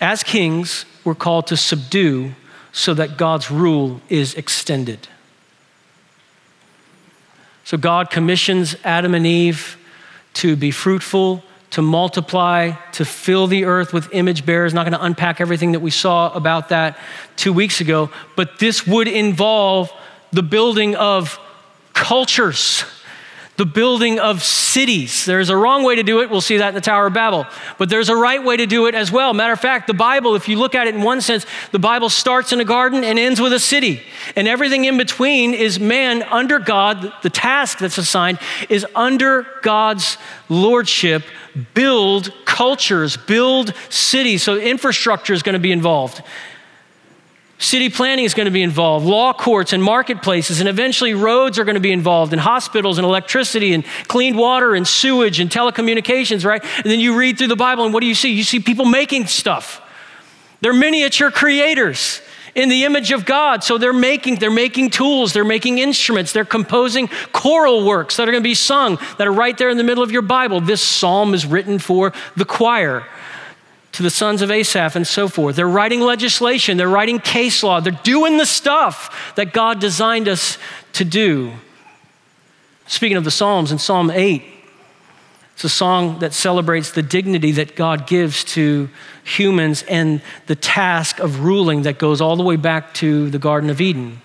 As 0.00 0.22
kings, 0.22 0.84
we're 1.04 1.14
called 1.14 1.46
to 1.48 1.56
subdue 1.56 2.34
so 2.78 2.94
that 2.94 3.16
God's 3.16 3.50
rule 3.50 4.00
is 4.08 4.34
extended. 4.34 5.08
So 7.64 7.76
God 7.76 8.08
commissions 8.08 8.76
Adam 8.84 9.16
and 9.16 9.26
Eve 9.26 9.76
to 10.34 10.54
be 10.54 10.70
fruitful, 10.70 11.42
to 11.70 11.82
multiply, 11.82 12.70
to 12.92 13.04
fill 13.04 13.48
the 13.48 13.64
earth 13.64 13.92
with 13.92 14.08
image 14.12 14.46
bearers. 14.46 14.72
Not 14.72 14.84
going 14.84 14.96
to 14.96 15.04
unpack 15.04 15.40
everything 15.40 15.72
that 15.72 15.80
we 15.80 15.90
saw 15.90 16.32
about 16.32 16.68
that 16.68 16.96
two 17.34 17.52
weeks 17.52 17.80
ago, 17.80 18.10
but 18.36 18.60
this 18.60 18.86
would 18.86 19.08
involve 19.08 19.92
the 20.30 20.44
building 20.44 20.94
of 20.94 21.36
cultures 21.94 22.84
the 23.58 23.66
building 23.66 24.20
of 24.20 24.44
cities. 24.44 25.24
There's 25.24 25.50
a 25.50 25.56
wrong 25.56 25.82
way 25.82 25.96
to 25.96 26.04
do 26.04 26.22
it. 26.22 26.30
We'll 26.30 26.40
see 26.40 26.58
that 26.58 26.68
in 26.68 26.74
the 26.76 26.80
Tower 26.80 27.08
of 27.08 27.12
Babel. 27.12 27.44
But 27.76 27.88
there's 27.88 28.08
a 28.08 28.14
right 28.14 28.42
way 28.42 28.56
to 28.56 28.66
do 28.66 28.86
it 28.86 28.94
as 28.94 29.10
well. 29.10 29.34
Matter 29.34 29.52
of 29.52 29.58
fact, 29.58 29.88
the 29.88 29.94
Bible, 29.94 30.36
if 30.36 30.48
you 30.48 30.56
look 30.56 30.76
at 30.76 30.86
it 30.86 30.94
in 30.94 31.02
one 31.02 31.20
sense, 31.20 31.44
the 31.72 31.80
Bible 31.80 32.08
starts 32.08 32.52
in 32.52 32.60
a 32.60 32.64
garden 32.64 33.02
and 33.02 33.18
ends 33.18 33.40
with 33.40 33.52
a 33.52 33.58
city. 33.58 34.00
And 34.36 34.46
everything 34.46 34.84
in 34.84 34.96
between 34.96 35.54
is 35.54 35.80
man 35.80 36.22
under 36.22 36.60
God. 36.60 37.12
The 37.22 37.30
task 37.30 37.78
that's 37.78 37.98
assigned 37.98 38.38
is 38.68 38.86
under 38.94 39.44
God's 39.62 40.18
lordship, 40.48 41.24
build 41.74 42.32
cultures, 42.44 43.16
build 43.16 43.74
cities. 43.88 44.44
So 44.44 44.56
infrastructure 44.56 45.32
is 45.32 45.42
going 45.42 45.54
to 45.54 45.58
be 45.58 45.72
involved. 45.72 46.22
City 47.60 47.88
planning 47.90 48.24
is 48.24 48.34
going 48.34 48.44
to 48.44 48.52
be 48.52 48.62
involved, 48.62 49.04
law 49.04 49.32
courts 49.32 49.72
and 49.72 49.82
marketplaces, 49.82 50.60
and 50.60 50.68
eventually 50.68 51.12
roads 51.12 51.58
are 51.58 51.64
going 51.64 51.74
to 51.74 51.80
be 51.80 51.90
involved, 51.90 52.32
and 52.32 52.40
hospitals 52.40 52.98
and 52.98 53.04
electricity 53.04 53.74
and 53.74 53.84
clean 54.06 54.36
water 54.36 54.76
and 54.76 54.86
sewage 54.86 55.40
and 55.40 55.50
telecommunications, 55.50 56.44
right? 56.44 56.64
And 56.76 56.84
then 56.84 57.00
you 57.00 57.18
read 57.18 57.36
through 57.36 57.48
the 57.48 57.56
Bible, 57.56 57.84
and 57.84 57.92
what 57.92 58.00
do 58.00 58.06
you 58.06 58.14
see? 58.14 58.30
You 58.30 58.44
see 58.44 58.60
people 58.60 58.84
making 58.84 59.26
stuff. 59.26 59.82
They're 60.60 60.72
miniature 60.72 61.32
creators 61.32 62.20
in 62.54 62.68
the 62.68 62.84
image 62.84 63.10
of 63.10 63.24
God. 63.24 63.64
So 63.64 63.76
they're 63.76 63.92
making, 63.92 64.36
they're 64.36 64.50
making 64.50 64.90
tools, 64.90 65.32
they're 65.32 65.44
making 65.44 65.78
instruments, 65.78 66.32
they're 66.32 66.44
composing 66.44 67.08
choral 67.32 67.84
works 67.84 68.16
that 68.16 68.28
are 68.28 68.32
going 68.32 68.42
to 68.42 68.48
be 68.48 68.54
sung 68.54 68.98
that 69.18 69.26
are 69.26 69.32
right 69.32 69.56
there 69.58 69.68
in 69.68 69.76
the 69.76 69.84
middle 69.84 70.02
of 70.02 70.12
your 70.12 70.22
Bible. 70.22 70.60
This 70.60 70.82
psalm 70.82 71.34
is 71.34 71.44
written 71.44 71.78
for 71.78 72.12
the 72.36 72.44
choir 72.44 73.04
to 73.98 74.04
the 74.04 74.10
sons 74.10 74.42
of 74.42 74.50
Asaph 74.52 74.94
and 74.94 75.04
so 75.04 75.26
forth. 75.26 75.56
They're 75.56 75.68
writing 75.68 76.00
legislation, 76.00 76.76
they're 76.76 76.88
writing 76.88 77.18
case 77.18 77.64
law, 77.64 77.80
they're 77.80 77.98
doing 78.04 78.36
the 78.36 78.46
stuff 78.46 79.34
that 79.34 79.52
God 79.52 79.80
designed 79.80 80.28
us 80.28 80.56
to 80.92 81.04
do. 81.04 81.52
Speaking 82.86 83.16
of 83.16 83.24
the 83.24 83.32
Psalms, 83.32 83.72
in 83.72 83.78
Psalm 83.78 84.12
8, 84.12 84.44
it's 85.52 85.64
a 85.64 85.68
song 85.68 86.20
that 86.20 86.32
celebrates 86.32 86.92
the 86.92 87.02
dignity 87.02 87.50
that 87.50 87.74
God 87.74 88.06
gives 88.06 88.44
to 88.54 88.88
humans 89.24 89.82
and 89.88 90.22
the 90.46 90.54
task 90.54 91.18
of 91.18 91.40
ruling 91.40 91.82
that 91.82 91.98
goes 91.98 92.20
all 92.20 92.36
the 92.36 92.44
way 92.44 92.54
back 92.54 92.94
to 92.94 93.28
the 93.30 93.38
Garden 93.40 93.68
of 93.68 93.80
Eden. 93.80 94.22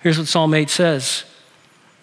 Here's 0.00 0.16
what 0.16 0.28
Psalm 0.28 0.54
8 0.54 0.70
says 0.70 1.24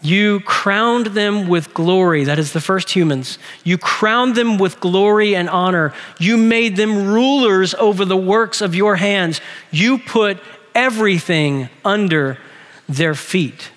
you 0.06 0.40
crowned 0.42 1.08
them 1.08 1.48
with 1.48 1.74
glory. 1.74 2.26
That 2.26 2.38
is 2.38 2.54
the 2.54 2.62
first 2.62 2.92
humans. 2.92 3.40
You 3.64 3.78
crowned 3.78 4.36
them 4.36 4.58
with 4.58 4.80
glory 4.80 5.36
and 5.36 5.50
honor. 5.50 5.94
You 6.20 6.38
made 6.38 6.76
them 6.76 7.08
rulers 7.08 7.74
over 7.74 8.06
the 8.06 8.18
works 8.18 8.62
of 8.62 8.76
your 8.76 8.96
hands. 8.98 9.42
You 9.72 9.98
put 9.98 10.40
everything 10.76 11.70
under 11.84 12.38
their 12.88 13.16
feet. 13.16 13.72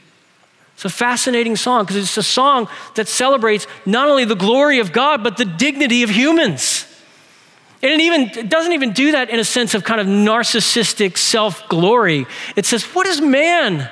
It's 0.75 0.85
a 0.85 0.91
fascinating 0.91 1.57
song 1.57 1.85
because 1.85 1.97
it's 1.97 2.17
a 2.19 2.23
song 2.23 2.69
that 2.95 3.09
celebrates 3.09 3.67
not 3.87 4.09
only 4.09 4.25
the 4.25 4.37
glory 4.37 4.79
of 4.79 4.93
God, 4.93 5.25
but 5.25 5.37
the 5.37 5.45
dignity 5.45 6.03
of 6.03 6.11
humans. 6.11 6.85
And 7.83 7.93
it 7.93 8.01
even 8.01 8.21
it 8.23 8.49
doesn't 8.49 8.73
even 8.73 8.93
do 8.93 9.13
that 9.13 9.31
in 9.31 9.39
a 9.39 9.45
sense 9.45 9.75
of 9.75 9.83
kind 9.83 10.01
of 10.01 10.07
narcissistic 10.07 11.17
self 11.17 11.69
glory. 11.69 12.27
It 12.55 12.67
says, 12.67 12.85
What 12.85 13.07
is 13.07 13.21
man? 13.21 13.91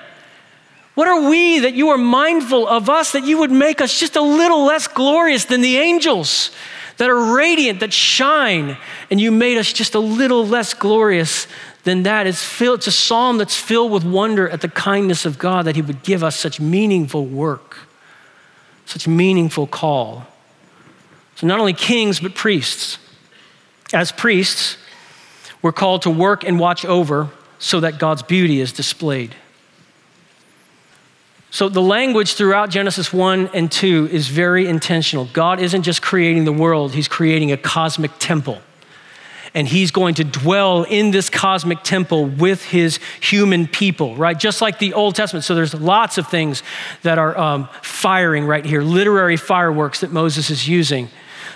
What 0.97 1.09
are 1.09 1.29
we 1.29 1.59
that 1.59 1.75
you 1.75 1.91
are 1.91 1.99
mindful 1.99 2.67
of 2.67 2.89
us, 2.89 3.13
that 3.13 3.25
you 3.25 3.37
would 3.37 3.51
make 3.51 3.83
us 3.83 4.01
just 4.01 4.17
a 4.17 4.23
little 4.23 4.65
less 4.65 4.89
glorious 4.89 5.45
than 5.45 5.61
the 5.61 5.77
angels 5.77 6.51
that 6.97 7.11
are 7.11 7.37
radiant, 7.37 7.81
that 7.81 7.93
shine, 7.93 8.79
and 9.11 9.21
you 9.21 9.31
made 9.31 9.59
us 9.59 9.75
just 9.75 9.95
a 9.95 9.99
little 10.01 10.47
less 10.47 10.73
glorious 10.73 11.47
than 11.85 12.05
that? 12.05 12.27
It's, 12.27 12.43
filled, 12.43 12.79
it's 12.79 12.87
a 12.87 12.93
psalm 12.93 13.37
that's 13.37 13.55
filled 13.55 13.93
with 13.93 14.05
wonder 14.05 14.49
at 14.49 14.63
the 14.63 14.71
kindness 14.71 15.27
of 15.27 15.39
God 15.39 15.67
that 15.67 15.77
He 15.77 15.83
would 15.83 16.03
give 16.03 16.25
us 16.25 16.35
such 16.35 16.61
meaningful 16.61 17.27
work, 17.27 17.77
such 18.87 19.07
meaningful 19.07 19.67
call. 19.67 20.27
So, 21.35 21.47
not 21.47 21.61
only 21.61 21.75
kings, 21.75 22.21
but 22.21 22.35
priests. 22.35 22.97
As 23.93 24.13
priests, 24.13 24.79
we're 25.61 25.73
called 25.73 26.01
to 26.03 26.11
work 26.11 26.43
and 26.43 26.59
watch 26.59 26.87
over 26.87 27.29
so 27.59 27.81
that 27.81 27.99
God's 27.99 28.23
beauty 28.23 28.63
is 28.63 28.73
displayed. 28.73 29.35
So 31.57 31.71
the 31.71 31.81
language 31.81 32.35
throughout 32.35 32.69
Genesis 32.69 33.15
1 33.15 33.49
and 33.55 33.73
2 33.73 34.11
is 34.13 34.29
very 34.29 34.67
intentional. 34.69 35.25
God 35.33 35.59
isn't 35.59 35.85
just 35.85 36.03
creating 36.03 36.45
the 36.45 36.53
world, 36.53 36.93
He's 36.93 37.09
creating 37.09 37.51
a 37.51 37.57
cosmic 37.57 38.11
temple. 38.19 38.61
And 39.55 39.67
he's 39.67 39.91
going 39.91 40.17
to 40.17 40.25
dwell 40.25 40.83
in 40.83 41.13
this 41.13 41.31
cosmic 41.31 41.83
temple 41.83 42.27
with 42.27 42.63
his 42.63 43.01
human 43.21 43.67
people, 43.67 44.15
right? 44.17 44.39
Just 44.39 44.61
like 44.61 44.79
the 44.79 44.93
Old 44.93 45.15
Testament. 45.15 45.47
So 45.47 45.55
there's 45.55 45.73
lots 45.73 46.19
of 46.19 46.29
things 46.29 46.63
that 47.01 47.17
are 47.19 47.35
um, 47.39 47.71
firing 47.81 48.45
right 48.45 48.67
here, 48.67 48.83
literary 48.83 49.39
fireworks 49.39 50.01
that 50.01 50.13
Moses 50.13 50.51
is 50.51 50.69
using. 50.69 51.09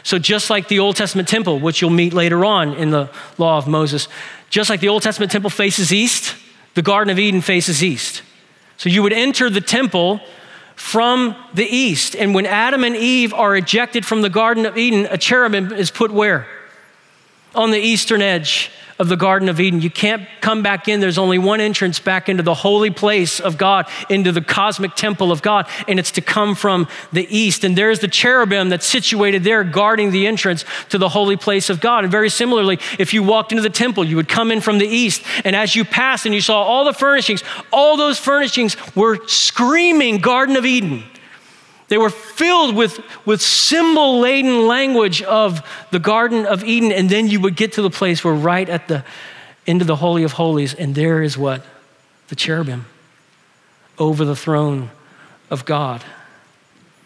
So 0.03 0.19
just 0.19 0.49
like 0.49 0.69
the 0.69 0.79
Old 0.79 0.97
Testament 0.97 1.29
temple, 1.29 1.59
which 1.59 1.83
you'll 1.83 1.91
meet 1.91 2.15
later 2.15 2.43
on 2.43 2.73
in 2.73 2.89
the 2.89 3.11
law 3.37 3.59
of 3.59 3.69
Moses, 3.69 4.09
just 4.49 4.71
like 4.71 4.81
the 4.81 4.89
Old 4.89 5.03
Testament 5.03 5.31
temple 5.31 5.51
faces 5.51 5.93
east, 5.93 6.37
the 6.73 6.81
Garden 6.81 7.13
of 7.13 7.19
Eden 7.19 7.43
faces 7.43 7.85
east. 7.85 8.23
So 8.81 8.89
you 8.89 9.03
would 9.03 9.13
enter 9.13 9.51
the 9.51 9.61
temple 9.61 10.23
from 10.75 11.37
the 11.53 11.67
east. 11.67 12.17
And 12.17 12.35
when 12.35 12.47
Adam 12.47 12.83
and 12.83 12.97
Eve 12.97 13.35
are 13.35 13.55
ejected 13.55 14.07
from 14.07 14.23
the 14.23 14.31
Garden 14.31 14.65
of 14.65 14.79
Eden, 14.79 15.07
a 15.11 15.19
cherubim 15.19 15.71
is 15.71 15.91
put 15.91 16.11
where? 16.11 16.47
On 17.55 17.73
the 17.73 17.79
eastern 17.79 18.23
edge 18.23 18.71
of 19.01 19.09
the 19.09 19.17
Garden 19.17 19.49
of 19.49 19.59
Eden. 19.59 19.81
You 19.81 19.91
can't 19.91 20.29
come 20.43 20.63
back 20.63 20.87
in. 20.87 21.01
There's 21.01 21.19
only 21.19 21.39
one 21.39 21.61
entrance 21.61 21.99
back 21.99 22.29
into 22.29 22.43
the 22.43 22.55
holy 22.55 22.91
place 22.91 23.41
of 23.41 23.57
God, 23.57 23.89
into 24.11 24.31
the 24.31 24.43
cosmic 24.43 24.95
temple 24.95 25.33
of 25.33 25.41
God, 25.41 25.67
and 25.89 25.99
it's 25.99 26.13
to 26.13 26.21
come 26.21 26.55
from 26.55 26.87
the 27.11 27.27
east. 27.35 27.65
And 27.65 27.77
there's 27.77 28.01
the 28.01 28.09
cherubim 28.09 28.69
that's 28.69 28.87
situated 28.87 29.43
there 29.43 29.65
guarding 29.65 30.11
the 30.11 30.27
entrance 30.27 30.67
to 30.91 30.99
the 30.99 31.09
holy 31.09 31.37
place 31.37 31.71
of 31.71 31.81
God. 31.81 32.05
And 32.05 32.13
very 32.13 32.29
similarly, 32.29 32.79
if 32.99 33.15
you 33.15 33.23
walked 33.23 33.53
into 33.53 33.63
the 33.63 33.71
temple, 33.71 34.05
you 34.05 34.17
would 34.17 34.29
come 34.29 34.53
in 34.53 34.61
from 34.61 34.77
the 34.79 34.87
east, 34.87 35.23
and 35.45 35.57
as 35.57 35.75
you 35.75 35.85
passed 35.85 36.27
and 36.27 36.35
you 36.35 36.43
saw 36.43 36.63
all 36.63 36.85
the 36.85 36.93
furnishings, 36.93 37.43
all 37.73 37.97
those 37.97 38.19
furnishings 38.19 38.77
were 38.95 39.27
screaming 39.27 40.19
Garden 40.19 40.57
of 40.57 40.67
Eden. 40.67 41.10
They 41.91 41.99
were 41.99 42.09
filled 42.09 42.77
with, 42.77 43.01
with 43.27 43.43
symbol 43.43 44.21
laden 44.21 44.69
language 44.69 45.23
of 45.23 45.61
the 45.91 45.99
Garden 45.99 46.47
of 46.47 46.63
Eden. 46.63 46.93
And 46.93 47.11
then 47.11 47.27
you 47.27 47.41
would 47.41 47.57
get 47.57 47.73
to 47.73 47.83
the 47.83 47.91
place 47.91 48.23
where, 48.23 48.33
right 48.33 48.69
at 48.69 48.87
the 48.87 49.05
end 49.67 49.81
of 49.81 49.89
the 49.89 49.97
Holy 49.97 50.23
of 50.23 50.31
Holies, 50.31 50.73
and 50.73 50.95
there 50.95 51.21
is 51.21 51.37
what? 51.37 51.67
The 52.29 52.37
cherubim 52.37 52.87
over 53.99 54.25
the 54.25 54.37
throne 54.37 54.91
of 55.51 55.65
God. 55.65 56.05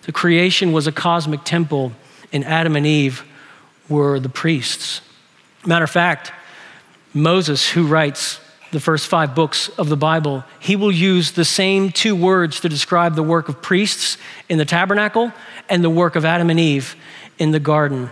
The 0.02 0.12
creation 0.12 0.74
was 0.74 0.86
a 0.86 0.92
cosmic 0.92 1.44
temple, 1.44 1.92
and 2.30 2.44
Adam 2.44 2.76
and 2.76 2.86
Eve 2.86 3.24
were 3.88 4.20
the 4.20 4.28
priests. 4.28 5.00
Matter 5.64 5.84
of 5.84 5.90
fact, 5.90 6.30
Moses, 7.14 7.70
who 7.70 7.86
writes 7.86 8.38
the 8.74 8.80
first 8.80 9.06
five 9.06 9.34
books 9.34 9.68
of 9.70 9.88
the 9.88 9.96
Bible, 9.96 10.44
he 10.60 10.76
will 10.76 10.92
use 10.92 11.32
the 11.32 11.44
same 11.44 11.90
two 11.90 12.14
words 12.14 12.60
to 12.60 12.68
describe 12.68 13.14
the 13.14 13.22
work 13.22 13.48
of 13.48 13.62
priests 13.62 14.18
in 14.48 14.58
the 14.58 14.64
tabernacle 14.64 15.32
and 15.68 15.82
the 15.82 15.90
work 15.90 16.16
of 16.16 16.24
Adam 16.24 16.50
and 16.50 16.60
Eve 16.60 16.96
in 17.38 17.50
the 17.50 17.60
garden. 17.60 18.10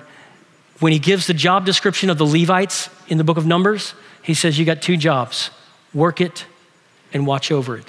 When 0.81 0.93
he 0.93 0.99
gives 0.99 1.27
the 1.27 1.35
job 1.35 1.67
description 1.67 2.11
of 2.11 2.19
the 2.19 2.27
Levites 2.27 2.89
in 3.09 3.19
the 3.19 3.25
book 3.25 3.37
of 3.37 3.47
Numbers, 3.47 3.95
he 4.23 4.35
says, 4.35 4.59
You 4.59 4.65
got 4.65 4.81
two 4.81 4.97
jobs 4.97 5.51
work 5.93 6.21
it 6.21 6.47
and 7.13 7.27
watch 7.27 7.53
over 7.53 7.77
it. 7.77 7.87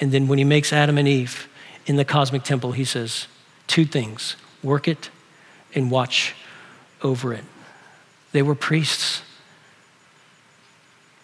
And 0.00 0.12
then 0.12 0.28
when 0.28 0.38
he 0.38 0.44
makes 0.44 0.72
Adam 0.72 0.98
and 0.98 1.08
Eve 1.08 1.48
in 1.86 1.96
the 1.96 2.04
cosmic 2.04 2.42
temple, 2.42 2.72
he 2.72 2.84
says, 2.84 3.26
Two 3.66 3.84
things 3.84 4.36
work 4.62 4.88
it 4.88 5.10
and 5.74 5.90
watch 5.90 6.34
over 7.02 7.32
it. 7.32 7.44
They 8.32 8.42
were 8.42 8.54
priests. 8.54 9.22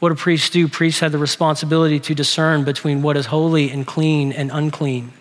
What 0.00 0.10
do 0.10 0.14
priests 0.16 0.50
do? 0.50 0.68
Priests 0.68 1.00
had 1.00 1.12
the 1.12 1.18
responsibility 1.18 1.98
to 2.00 2.14
discern 2.14 2.64
between 2.64 3.02
what 3.02 3.16
is 3.16 3.26
holy 3.26 3.70
and 3.70 3.86
clean 3.86 4.32
and 4.32 4.50
unclean. 4.52 5.12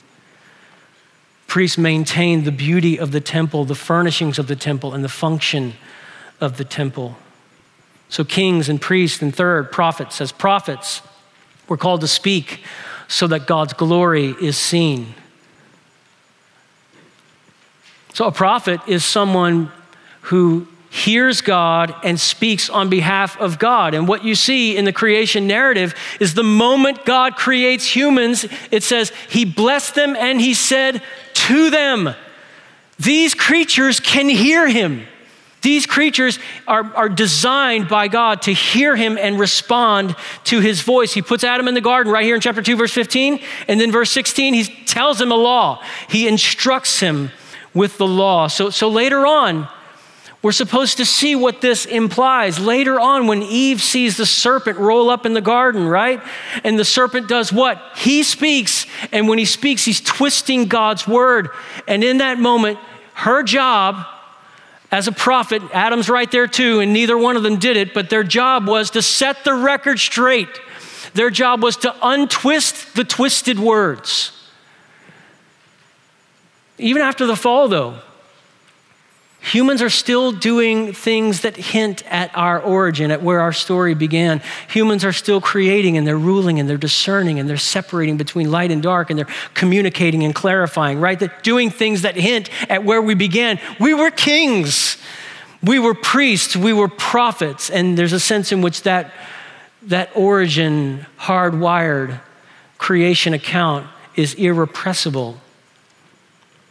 Priests 1.47 1.77
maintained 1.77 2.45
the 2.45 2.51
beauty 2.51 2.97
of 2.97 3.11
the 3.11 3.21
temple, 3.21 3.65
the 3.65 3.75
furnishings 3.75 4.39
of 4.39 4.47
the 4.47 4.55
temple, 4.55 4.93
and 4.93 5.03
the 5.03 5.09
function 5.09 5.73
of 6.41 6.57
the 6.57 6.65
temple. 6.65 7.15
So, 8.09 8.23
kings 8.23 8.69
and 8.69 8.81
priests, 8.81 9.21
and 9.21 9.35
third, 9.35 9.71
prophets. 9.71 10.19
As 10.19 10.31
prophets, 10.31 11.01
we're 11.67 11.77
called 11.77 12.01
to 12.01 12.07
speak 12.07 12.63
so 13.07 13.27
that 13.27 13.47
God's 13.47 13.73
glory 13.73 14.35
is 14.41 14.57
seen. 14.57 15.13
So, 18.13 18.25
a 18.25 18.31
prophet 18.31 18.81
is 18.87 19.03
someone 19.03 19.71
who 20.21 20.67
hears 20.93 21.41
God 21.41 21.95
and 22.03 22.19
speaks 22.19 22.69
on 22.69 22.87
behalf 22.87 23.35
of 23.41 23.57
God. 23.57 23.95
And 23.95 24.07
what 24.07 24.23
you 24.23 24.35
see 24.35 24.77
in 24.77 24.85
the 24.85 24.93
creation 24.93 25.47
narrative 25.47 25.95
is 26.19 26.35
the 26.35 26.43
moment 26.43 27.03
God 27.03 27.35
creates 27.35 27.83
humans, 27.83 28.45
it 28.69 28.83
says, 28.83 29.11
He 29.27 29.43
blessed 29.43 29.95
them 29.95 30.15
and 30.15 30.39
He 30.39 30.53
said 30.53 31.01
to 31.33 31.71
them, 31.71 32.13
These 32.99 33.33
creatures 33.33 33.99
can 33.99 34.29
hear 34.29 34.69
Him. 34.69 35.07
These 35.63 35.87
creatures 35.87 36.37
are, 36.67 36.83
are 36.93 37.09
designed 37.09 37.87
by 37.87 38.07
God 38.07 38.43
to 38.43 38.53
hear 38.53 38.97
him 38.97 39.17
and 39.17 39.39
respond 39.39 40.13
to 40.43 40.59
his 40.59 40.81
voice. 40.81 41.13
He 41.13 41.21
puts 41.21 41.45
Adam 41.45 41.69
in 41.69 41.73
the 41.73 41.79
garden 41.79 42.11
right 42.11 42.25
here 42.25 42.35
in 42.35 42.41
chapter 42.41 42.61
2, 42.61 42.75
verse 42.75 42.91
15. 42.91 43.39
And 43.69 43.79
then 43.79 43.89
verse 43.89 44.11
16, 44.11 44.55
he 44.55 44.65
tells 44.83 45.21
him 45.21 45.31
a 45.31 45.35
law. 45.35 45.81
He 46.09 46.27
instructs 46.27 46.99
him 46.99 47.31
with 47.73 47.97
the 47.97 48.05
law. 48.05 48.47
So, 48.47 48.71
so 48.71 48.89
later 48.89 49.25
on, 49.25 49.69
we're 50.43 50.51
supposed 50.51 50.97
to 50.97 51.05
see 51.05 51.35
what 51.37 51.61
this 51.61 51.85
implies. 51.85 52.59
Later 52.59 52.99
on, 52.99 53.27
when 53.27 53.41
Eve 53.41 53.81
sees 53.81 54.17
the 54.17 54.25
serpent 54.25 54.77
roll 54.77 55.09
up 55.09 55.25
in 55.25 55.33
the 55.33 55.41
garden, 55.41 55.87
right? 55.87 56.21
And 56.65 56.77
the 56.77 56.83
serpent 56.83 57.29
does 57.29 57.53
what? 57.53 57.81
He 57.95 58.23
speaks. 58.23 58.85
And 59.13 59.29
when 59.29 59.39
he 59.39 59.45
speaks, 59.45 59.85
he's 59.85 60.01
twisting 60.01 60.65
God's 60.65 61.07
word. 61.07 61.47
And 61.87 62.03
in 62.03 62.17
that 62.17 62.39
moment, 62.39 62.77
her 63.13 63.41
job 63.41 64.05
as 64.91 65.07
a 65.07 65.13
prophet, 65.13 65.63
Adam's 65.71 66.09
right 66.09 66.29
there 66.29 66.45
too, 66.45 66.81
and 66.81 66.91
neither 66.91 67.17
one 67.17 67.37
of 67.37 67.43
them 67.43 67.57
did 67.57 67.77
it, 67.77 67.93
but 67.93 68.09
their 68.09 68.23
job 68.23 68.67
was 68.67 68.91
to 68.91 69.01
set 69.01 69.45
the 69.45 69.53
record 69.53 69.97
straight. 69.97 70.59
Their 71.13 71.29
job 71.29 71.63
was 71.63 71.77
to 71.77 71.95
untwist 72.01 72.95
the 72.95 73.05
twisted 73.05 73.59
words. 73.59 74.33
Even 76.77 77.01
after 77.01 77.25
the 77.25 77.37
fall, 77.37 77.69
though, 77.69 77.99
Humans 79.51 79.81
are 79.81 79.89
still 79.89 80.31
doing 80.31 80.93
things 80.93 81.41
that 81.41 81.57
hint 81.57 82.01
at 82.09 82.31
our 82.33 82.61
origin, 82.61 83.11
at 83.11 83.21
where 83.21 83.41
our 83.41 83.51
story 83.51 83.93
began. 83.93 84.41
Humans 84.69 85.03
are 85.03 85.11
still 85.11 85.41
creating 85.41 85.97
and 85.97 86.07
they're 86.07 86.17
ruling 86.17 86.61
and 86.61 86.69
they're 86.69 86.77
discerning 86.77 87.39
and 87.39 87.49
they're 87.49 87.57
separating 87.57 88.15
between 88.15 88.51
light 88.51 88.71
and 88.71 88.81
dark 88.81 89.09
and 89.09 89.19
they're 89.19 89.27
communicating 89.53 90.23
and 90.23 90.33
clarifying, 90.33 91.01
right? 91.01 91.21
Doing 91.43 91.69
things 91.69 92.03
that 92.03 92.15
hint 92.15 92.49
at 92.69 92.85
where 92.85 93.01
we 93.01 93.15
began. 93.15 93.59
We 93.81 93.93
were 93.93 94.11
kings, 94.11 94.95
we 95.61 95.77
were 95.77 95.93
priests, 95.93 96.55
we 96.55 96.71
were 96.71 96.87
prophets, 96.87 97.69
and 97.69 97.97
there's 97.97 98.13
a 98.13 98.21
sense 98.21 98.53
in 98.53 98.61
which 98.61 98.83
that, 98.83 99.11
that 99.83 100.09
origin, 100.15 101.05
hardwired 101.19 102.21
creation 102.77 103.33
account 103.33 103.87
is 104.15 104.35
irrepressible. 104.35 105.37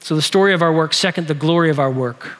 So, 0.01 0.17
the 0.17 0.23
story 0.23 0.55
of 0.55 0.63
our 0.63 0.73
work, 0.73 0.95
second, 0.95 1.29
the 1.29 1.35
glory 1.35 1.69
of 1.69 1.79
our 1.79 1.91
work. 1.91 2.39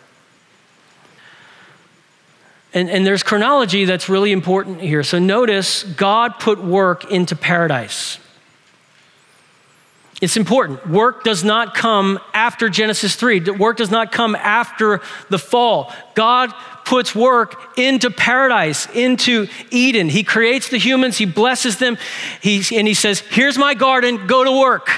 And, 2.74 2.88
and 2.88 3.06
there's 3.06 3.22
chronology 3.22 3.85
that's 3.85 4.08
really 4.08 4.32
important 4.32 4.80
here. 4.80 5.02
So 5.02 5.18
notice 5.18 5.85
God 5.85 6.38
put 6.38 6.62
work 6.62 7.11
into 7.11 7.37
paradise. 7.37 8.18
It's 10.22 10.37
important. 10.37 10.88
Work 10.88 11.24
does 11.24 11.42
not 11.42 11.74
come 11.74 12.20
after 12.32 12.68
Genesis 12.68 13.16
3. 13.16 13.40
Work 13.50 13.78
does 13.78 13.90
not 13.90 14.12
come 14.12 14.37
after 14.37 15.00
the 15.30 15.38
fall. 15.38 15.92
God 16.14 16.54
puts 16.85 17.12
work 17.12 17.76
into 17.76 18.08
paradise, 18.08 18.87
into 18.94 19.48
Eden. 19.70 20.08
He 20.08 20.22
creates 20.22 20.68
the 20.68 20.78
humans, 20.78 21.18
He 21.18 21.26
blesses 21.26 21.78
them, 21.78 21.98
he, 22.40 22.62
and 22.76 22.87
He 22.87 22.94
says, 22.94 23.18
Here's 23.18 23.58
my 23.58 23.74
garden, 23.74 24.28
go 24.28 24.44
to 24.44 24.52
work. 24.52 24.90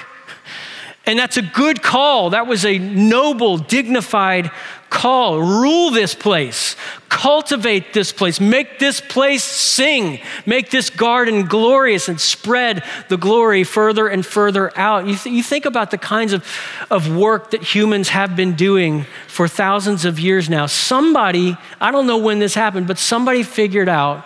And 1.06 1.18
that's 1.18 1.36
a 1.36 1.42
good 1.42 1.82
call. 1.82 2.30
That 2.30 2.46
was 2.46 2.64
a 2.64 2.78
noble, 2.78 3.58
dignified 3.58 4.50
call. 4.94 5.40
Rule 5.40 5.90
this 5.90 6.14
place, 6.14 6.76
cultivate 7.08 7.92
this 7.92 8.12
place, 8.12 8.40
make 8.40 8.78
this 8.78 9.00
place 9.00 9.42
sing, 9.42 10.20
make 10.46 10.70
this 10.70 10.88
garden 10.88 11.46
glorious, 11.46 12.08
and 12.08 12.20
spread 12.20 12.84
the 13.08 13.16
glory 13.16 13.64
further 13.64 14.06
and 14.06 14.24
further 14.24 14.72
out. 14.78 15.06
You, 15.06 15.16
th- 15.16 15.34
you 15.34 15.42
think 15.42 15.66
about 15.66 15.90
the 15.90 15.98
kinds 15.98 16.32
of, 16.32 16.46
of 16.90 17.14
work 17.14 17.50
that 17.50 17.62
humans 17.62 18.08
have 18.10 18.36
been 18.36 18.54
doing 18.54 19.04
for 19.26 19.48
thousands 19.48 20.04
of 20.04 20.18
years 20.18 20.48
now. 20.48 20.66
Somebody, 20.66 21.56
I 21.80 21.90
don't 21.90 22.06
know 22.06 22.18
when 22.18 22.38
this 22.38 22.54
happened, 22.54 22.86
but 22.86 22.96
somebody 22.96 23.42
figured 23.42 23.88
out 23.88 24.24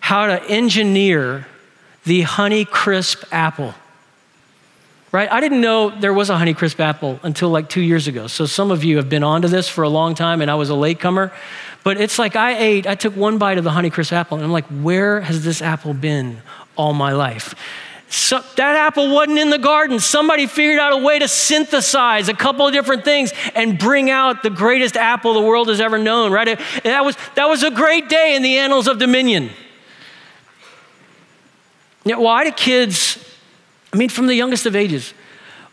how 0.00 0.26
to 0.26 0.44
engineer 0.44 1.46
the 2.04 2.22
Honey 2.22 2.64
Crisp 2.64 3.24
apple 3.32 3.74
right? 5.12 5.30
I 5.30 5.40
didn't 5.40 5.60
know 5.60 5.90
there 5.90 6.14
was 6.14 6.30
a 6.30 6.34
Honeycrisp 6.34 6.80
apple 6.80 7.20
until 7.22 7.50
like 7.50 7.68
two 7.68 7.82
years 7.82 8.08
ago. 8.08 8.26
So 8.26 8.46
some 8.46 8.70
of 8.70 8.82
you 8.82 8.96
have 8.96 9.10
been 9.10 9.22
onto 9.22 9.46
this 9.46 9.68
for 9.68 9.84
a 9.84 9.88
long 9.88 10.14
time, 10.14 10.40
and 10.40 10.50
I 10.50 10.54
was 10.54 10.70
a 10.70 10.74
latecomer. 10.74 11.30
But 11.84 12.00
it's 12.00 12.18
like 12.18 12.34
I 12.34 12.56
ate, 12.56 12.86
I 12.86 12.94
took 12.94 13.14
one 13.14 13.38
bite 13.38 13.58
of 13.58 13.64
the 13.64 13.70
Honeycrisp 13.70 14.12
apple, 14.12 14.38
and 14.38 14.44
I'm 14.44 14.52
like, 14.52 14.66
where 14.66 15.20
has 15.20 15.44
this 15.44 15.60
apple 15.60 15.94
been 15.94 16.40
all 16.76 16.94
my 16.94 17.12
life? 17.12 17.54
So, 18.08 18.42
that 18.56 18.76
apple 18.76 19.10
wasn't 19.10 19.38
in 19.38 19.48
the 19.48 19.58
garden. 19.58 19.98
Somebody 19.98 20.46
figured 20.46 20.78
out 20.78 20.92
a 20.92 20.98
way 20.98 21.18
to 21.18 21.26
synthesize 21.26 22.28
a 22.28 22.34
couple 22.34 22.66
of 22.66 22.74
different 22.74 23.04
things 23.04 23.32
and 23.54 23.78
bring 23.78 24.10
out 24.10 24.42
the 24.42 24.50
greatest 24.50 24.98
apple 24.98 25.32
the 25.32 25.40
world 25.40 25.68
has 25.68 25.80
ever 25.80 25.96
known, 25.96 26.30
right? 26.30 26.46
And 26.46 26.58
that 26.84 27.06
was, 27.06 27.16
that 27.36 27.48
was 27.48 27.62
a 27.62 27.70
great 27.70 28.10
day 28.10 28.34
in 28.36 28.42
the 28.42 28.58
annals 28.58 28.86
of 28.86 28.98
Dominion. 28.98 29.48
Now, 32.04 32.20
why 32.20 32.44
do 32.44 32.52
kids 32.52 33.31
I 33.92 33.96
mean, 33.96 34.08
from 34.08 34.26
the 34.26 34.34
youngest 34.34 34.66
of 34.66 34.74
ages. 34.74 35.12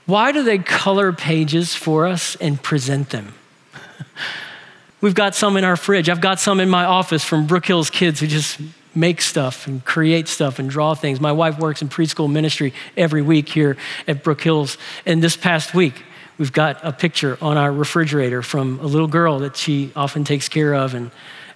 Why 0.06 0.32
do 0.32 0.44
they 0.44 0.58
color 0.58 1.14
pages 1.14 1.76
for 1.76 2.08
us 2.08 2.36
and 2.38 2.62
present 2.62 3.12
them? 3.12 3.36
We've 5.02 5.14
got 5.14 5.36
some 5.36 5.56
in 5.56 5.64
our 5.64 5.78
fridge. 5.78 6.10
I've 6.10 6.20
got 6.20 6.40
some 6.40 6.60
in 6.60 6.68
my 6.68 6.84
office 6.84 7.24
from 7.24 7.46
Brook 7.46 7.66
Hills 7.66 7.90
kids 7.90 8.20
who 8.20 8.28
just 8.28 8.60
make 8.96 9.22
stuff 9.22 9.68
and 9.68 9.86
create 9.86 10.28
stuff 10.28 10.58
and 10.58 10.70
draw 10.70 10.96
things. 10.96 11.22
My 11.22 11.32
wife 11.32 11.60
works 11.60 11.82
in 11.82 11.90
preschool 11.90 12.30
ministry 12.30 12.74
every 12.98 13.22
week 13.22 13.48
here 13.50 13.78
at 14.08 14.24
Brook 14.24 14.42
Hills. 14.42 14.78
And 15.06 15.22
this 15.22 15.38
past 15.38 15.76
week, 15.76 16.04
we've 16.40 16.52
got 16.52 16.80
a 16.84 16.92
picture 16.92 17.38
on 17.40 17.58
our 17.58 17.72
refrigerator 17.72 18.42
from 18.42 18.80
a 18.80 18.88
little 18.88 19.08
girl 19.08 19.40
that 19.40 19.56
she 19.56 19.92
often 19.96 20.24
takes 20.24 20.50
care 20.50 20.74
of. 20.74 20.96
And, 20.96 21.12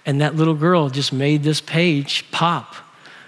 and 0.06 0.20
that 0.20 0.36
little 0.36 0.54
girl 0.54 0.90
just 0.90 1.12
made 1.12 1.42
this 1.42 1.60
page 1.60 2.24
pop 2.30 2.76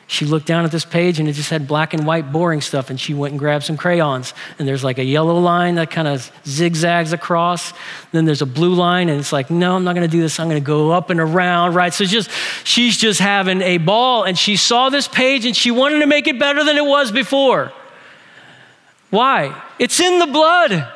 she 0.09 0.25
looked 0.25 0.47
down 0.47 0.65
at 0.65 0.71
this 0.71 0.85
page 0.85 1.19
and 1.19 1.29
it 1.29 1.33
just 1.33 1.51
had 1.51 1.67
black 1.67 1.93
and 1.93 2.07
white 2.07 2.31
boring 2.31 2.61
stuff 2.61 2.91
and 2.91 3.01
she 3.01 3.13
went 3.13 3.33
and 3.33 3.39
grabbed 3.41 3.65
some 3.65 3.77
crayons. 3.77 4.35
And 4.59 4.69
there's 4.69 4.85
like 4.85 4.99
a 4.99 5.05
yellow 5.05 5.39
line 5.39 5.75
that 5.77 5.91
kind 5.91 6.07
of 6.07 6.31
zigzags 6.47 7.13
across. 7.13 7.73
Then 8.13 8.25
there's 8.25 8.43
a 8.43 8.47
blue 8.47 8.75
line 8.75 9.09
and 9.09 9.19
it's 9.19 9.33
like 9.33 9.51
no 9.51 9.75
i'm 9.75 9.83
not 9.83 9.97
going 9.97 10.09
to 10.09 10.11
do 10.17 10.21
this. 10.21 10.39
I'm 10.39 10.49
going 10.49 10.63
to 10.63 10.67
go 10.67 10.93
up 10.93 11.11
and 11.11 11.19
around 11.19 11.75
right? 11.75 11.93
So 11.93 12.05
just 12.05 12.31
she's 12.63 12.97
just 12.97 13.19
having 13.19 13.61
a 13.63 13.79
ball 13.79 14.23
and 14.23 14.39
she 14.39 14.57
saw 14.57 14.91
this 14.91 15.09
page 15.09 15.45
and 15.45 15.57
she 15.57 15.73
wanted 15.73 15.99
to 16.01 16.07
make 16.07 16.29
it 16.29 16.39
better 16.39 16.63
than 16.63 16.77
it 16.77 16.85
was 16.85 17.11
before. 17.11 17.73
Why? 19.11 19.61
It's 19.81 19.99
in 19.99 20.21
the 20.21 20.27
blood 20.27 20.89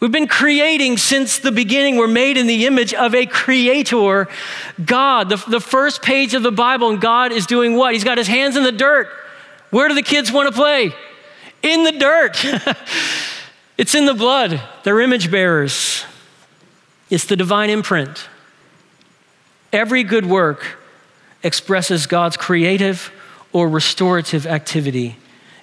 We've 0.00 0.12
been 0.12 0.28
creating 0.28 0.98
since 0.98 1.38
the 1.38 1.50
beginning. 1.50 1.96
We're 1.96 2.06
made 2.06 2.36
in 2.36 2.46
the 2.46 2.66
image 2.66 2.94
of 2.94 3.14
a 3.14 3.26
creator, 3.26 4.28
God. 4.84 5.28
The, 5.28 5.36
the 5.48 5.60
first 5.60 6.02
page 6.02 6.34
of 6.34 6.42
the 6.42 6.52
Bible, 6.52 6.90
and 6.90 7.00
God 7.00 7.32
is 7.32 7.46
doing 7.46 7.74
what? 7.74 7.94
He's 7.94 8.04
got 8.04 8.16
his 8.16 8.28
hands 8.28 8.56
in 8.56 8.62
the 8.62 8.72
dirt. 8.72 9.08
Where 9.70 9.88
do 9.88 9.94
the 9.94 10.02
kids 10.02 10.30
want 10.30 10.48
to 10.48 10.54
play? 10.54 10.94
In 11.62 11.82
the 11.82 11.92
dirt. 11.92 12.44
it's 13.78 13.94
in 13.94 14.06
the 14.06 14.14
blood. 14.14 14.62
They're 14.84 15.00
image 15.00 15.30
bearers. 15.30 16.04
It's 17.10 17.24
the 17.24 17.36
divine 17.36 17.70
imprint. 17.70 18.28
Every 19.72 20.04
good 20.04 20.26
work 20.26 20.78
expresses 21.42 22.06
God's 22.06 22.36
creative, 22.36 23.12
or 23.52 23.68
restorative 23.68 24.46
activity 24.46 25.16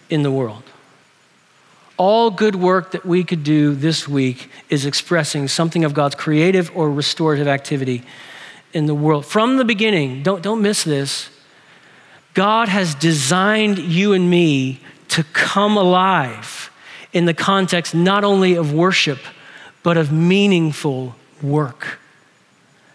in 0.10 0.24
the 0.24 0.32
world. 0.32 0.64
All 1.98 2.30
good 2.30 2.56
work 2.56 2.92
that 2.92 3.06
we 3.06 3.24
could 3.24 3.44
do 3.44 3.74
this 3.74 4.08
week 4.08 4.50
is 4.70 4.86
expressing 4.86 5.48
something 5.48 5.86
of 5.86 5.94
God's 5.94 6.16
creative 6.16 6.76
or 6.76 6.92
restorative 6.92 7.48
activity 7.48 8.04
in 8.74 8.86
the 8.86 8.96
world. 8.96 9.26
From 9.26 9.58
the 9.58 9.66
beginning, 9.66 10.22
don't, 10.22 10.42
don't 10.42 10.62
miss 10.62 10.84
this, 10.84 11.30
God 12.34 12.68
has 12.68 12.94
designed 12.96 13.80
you 13.80 14.12
and 14.12 14.30
me 14.30 14.82
to 15.10 15.24
come 15.24 15.78
alive 15.78 16.70
in 17.14 17.26
the 17.26 17.34
context 17.34 17.96
not 17.96 18.26
only 18.26 18.56
of 18.56 18.74
worship, 18.74 19.20
but 19.84 19.96
of 19.96 20.12
meaningful 20.12 21.16
work 21.42 22.00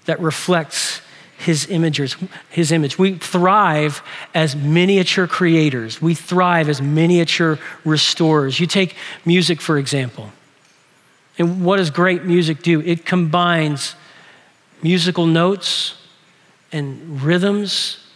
that 0.05 0.21
reflects 0.21 1.01
his 1.40 1.66
images, 1.70 2.16
his 2.50 2.70
image. 2.70 2.98
We 2.98 3.14
thrive 3.14 4.03
as 4.35 4.55
miniature 4.55 5.26
creators. 5.26 6.00
We 6.00 6.14
thrive 6.14 6.68
as 6.68 6.83
miniature 6.83 7.59
restorers. 7.85 8.61
You 8.61 8.66
take 8.66 8.94
music, 9.24 9.61
for 9.61 9.79
example. 9.79 10.31
And 11.38 11.64
what 11.64 11.79
does 11.79 11.90
great 11.90 12.24
music 12.24 12.62
do? 12.62 12.83
It 12.83 13.07
combines 13.07 13.94
musical 14.83 15.24
notes 15.24 15.94
and 16.72 17.22
rhythms 17.22 18.07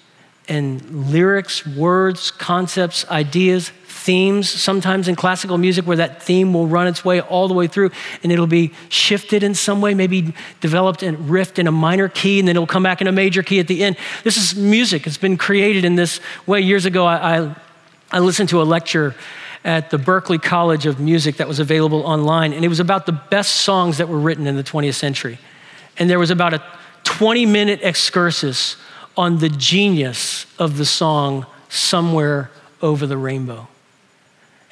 and 0.46 1.10
lyrics, 1.10 1.66
words, 1.66 2.30
concepts, 2.30 3.08
ideas, 3.08 3.72
themes, 4.04 4.50
sometimes 4.50 5.08
in 5.08 5.16
classical 5.16 5.56
music 5.56 5.86
where 5.86 5.96
that 5.96 6.22
theme 6.22 6.52
will 6.52 6.66
run 6.66 6.86
its 6.86 7.06
way 7.06 7.22
all 7.22 7.48
the 7.48 7.54
way 7.54 7.66
through 7.66 7.90
and 8.22 8.30
it'll 8.30 8.46
be 8.46 8.70
shifted 8.90 9.42
in 9.42 9.54
some 9.54 9.80
way, 9.80 9.94
maybe 9.94 10.34
developed 10.60 11.02
and 11.02 11.16
riffed 11.30 11.58
in 11.58 11.66
a 11.66 11.72
minor 11.72 12.10
key 12.10 12.38
and 12.38 12.46
then 12.46 12.54
it'll 12.54 12.66
come 12.66 12.82
back 12.82 13.00
in 13.00 13.06
a 13.06 13.12
major 13.12 13.42
key 13.42 13.58
at 13.60 13.66
the 13.66 13.82
end. 13.82 13.96
This 14.22 14.36
is 14.36 14.54
music. 14.54 15.06
It's 15.06 15.16
been 15.16 15.38
created 15.38 15.86
in 15.86 15.94
this 15.94 16.20
way. 16.46 16.60
Years 16.60 16.84
ago, 16.84 17.06
I, 17.06 17.38
I, 17.38 17.56
I 18.12 18.18
listened 18.18 18.50
to 18.50 18.60
a 18.60 18.64
lecture 18.64 19.14
at 19.64 19.88
the 19.88 19.96
Berklee 19.96 20.42
College 20.42 20.84
of 20.84 21.00
Music 21.00 21.38
that 21.38 21.48
was 21.48 21.58
available 21.58 22.02
online, 22.02 22.52
and 22.52 22.62
it 22.62 22.68
was 22.68 22.80
about 22.80 23.06
the 23.06 23.12
best 23.12 23.62
songs 23.62 23.96
that 23.96 24.10
were 24.10 24.18
written 24.18 24.46
in 24.46 24.56
the 24.56 24.62
20th 24.62 24.96
century. 24.96 25.38
And 25.96 26.10
there 26.10 26.18
was 26.18 26.30
about 26.30 26.52
a 26.52 26.62
20 27.04 27.46
minute 27.46 27.80
excursus 27.82 28.76
on 29.16 29.38
the 29.38 29.48
genius 29.48 30.44
of 30.58 30.76
the 30.76 30.84
song 30.84 31.46
Somewhere 31.70 32.50
Over 32.82 33.06
the 33.06 33.16
Rainbow. 33.16 33.68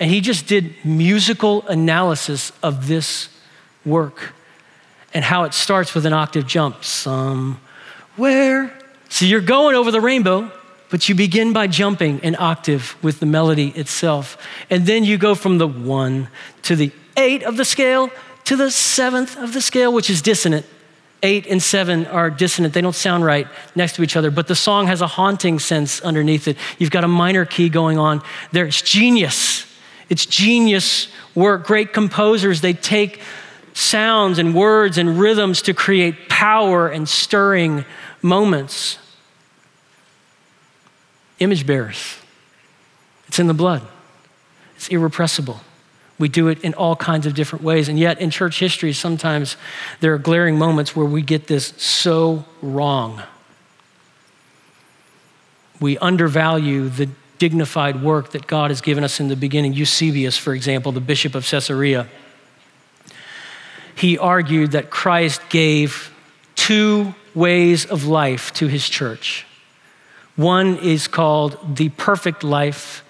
And 0.03 0.11
he 0.11 0.21
just 0.21 0.49
did 0.49 0.75
musical 0.85 1.65
analysis 1.69 2.51
of 2.61 2.89
this 2.89 3.29
work 3.87 4.33
and 5.15 5.25
how 5.25 5.45
it 5.45 5.55
starts 5.55 5.95
with 5.95 6.07
an 6.07 6.13
octave 6.13 6.45
jump. 6.45 6.83
Somewhere. 6.83 8.77
So 9.09 9.27
you're 9.27 9.41
going 9.41 9.77
over 9.77 9.93
the 9.93 10.01
rainbow, 10.01 10.51
but 10.91 11.09
you 11.09 11.15
begin 11.15 11.53
by 11.53 11.69
jumping 11.69 12.19
an 12.25 12.35
octave 12.35 12.97
with 13.01 13.21
the 13.21 13.27
melody 13.27 13.69
itself. 13.69 14.45
And 14.71 14.87
then 14.87 15.05
you 15.05 15.19
go 15.19 15.37
from 15.37 15.59
the 15.59 15.69
one 15.69 16.27
to 16.63 16.75
the 16.75 16.91
eight 17.17 17.45
of 17.45 17.57
the 17.57 17.65
scale 17.65 18.11
to 18.47 18.57
the 18.57 18.73
seventh 18.73 19.37
of 19.37 19.53
the 19.53 19.63
scale, 19.63 19.93
which 19.93 20.11
is 20.11 20.21
dissonant. 20.21 20.67
Eight 21.23 21.47
and 21.47 21.63
seven 21.63 22.09
are 22.09 22.29
dissonant. 22.29 22.75
They 22.75 22.81
don't 22.81 22.93
sound 22.93 23.25
right 23.25 23.47
next 23.77 23.95
to 23.95 24.03
each 24.03 24.17
other, 24.17 24.33
but 24.33 24.49
the 24.49 24.57
song 24.57 24.89
has 24.89 25.01
a 25.01 25.07
haunting 25.07 25.61
sense 25.61 26.01
underneath 26.01 26.49
it. 26.49 26.57
You've 26.81 26.91
got 26.91 27.05
a 27.05 27.09
minor 27.09 27.45
key 27.45 27.69
going 27.69 27.99
on. 27.99 28.21
There's 28.51 28.83
genius 28.83 29.69
it's 30.13 30.27
genius 30.27 31.09
work. 31.35 31.67
Great 31.67 31.95
composers, 31.95 32.61
they 32.61 32.75
take 32.75 33.23
sounds 33.73 34.39
and 34.39 34.55
words 34.55 34.99
and 34.99 35.19
rhythms 35.19 35.63
to 35.63 35.73
create 35.73 36.29
power 36.29 36.87
and 36.87 37.09
stirring 37.09 37.87
moments. 38.21 38.99
Image 41.39 41.67
bearers, 41.67 42.19
it's 43.27 43.39
in 43.39 43.47
the 43.47 43.55
blood, 43.55 43.81
it's 44.77 44.89
irrepressible. 44.89 45.63
We 46.19 46.29
do 46.29 46.49
it 46.49 46.63
in 46.63 46.75
all 46.75 46.95
kinds 46.95 47.25
of 47.25 47.33
different 47.33 47.65
ways. 47.65 47.89
And 47.89 47.99
yet, 47.99 48.21
in 48.21 48.29
church 48.29 48.61
history, 48.61 48.93
sometimes 48.93 49.57
there 50.01 50.13
are 50.13 50.19
glaring 50.19 50.59
moments 50.59 50.95
where 50.95 51.07
we 51.07 51.23
get 51.23 51.47
this 51.47 51.69
so 51.79 52.45
wrong. 52.61 53.23
We 55.81 55.97
undervalue 55.99 56.91
the 56.91 57.09
dignified 57.43 58.01
work 58.05 58.31
that 58.31 58.47
God 58.47 58.71
has 58.71 58.81
given 58.81 59.03
us 59.03 59.19
in 59.19 59.27
the 59.27 59.35
beginning. 59.35 59.73
Eusebius, 59.73 60.39
for 60.39 60.55
example, 60.55 60.93
the 60.93 61.01
bishop 61.01 61.35
of 61.35 61.45
Caesarea, 61.45 62.07
he 63.97 64.17
argued 64.17 64.71
that 64.71 64.91
Christ 64.91 65.41
gave 65.49 66.15
two 66.55 67.17
ways 67.35 67.85
of 67.85 68.07
life 68.07 68.53
to 68.53 68.69
his 68.69 68.89
church. 68.89 69.45
One 70.37 70.79
is 70.79 71.09
called 71.09 71.77
the 71.77 71.89
perfect 71.89 72.45
life, 72.45 73.03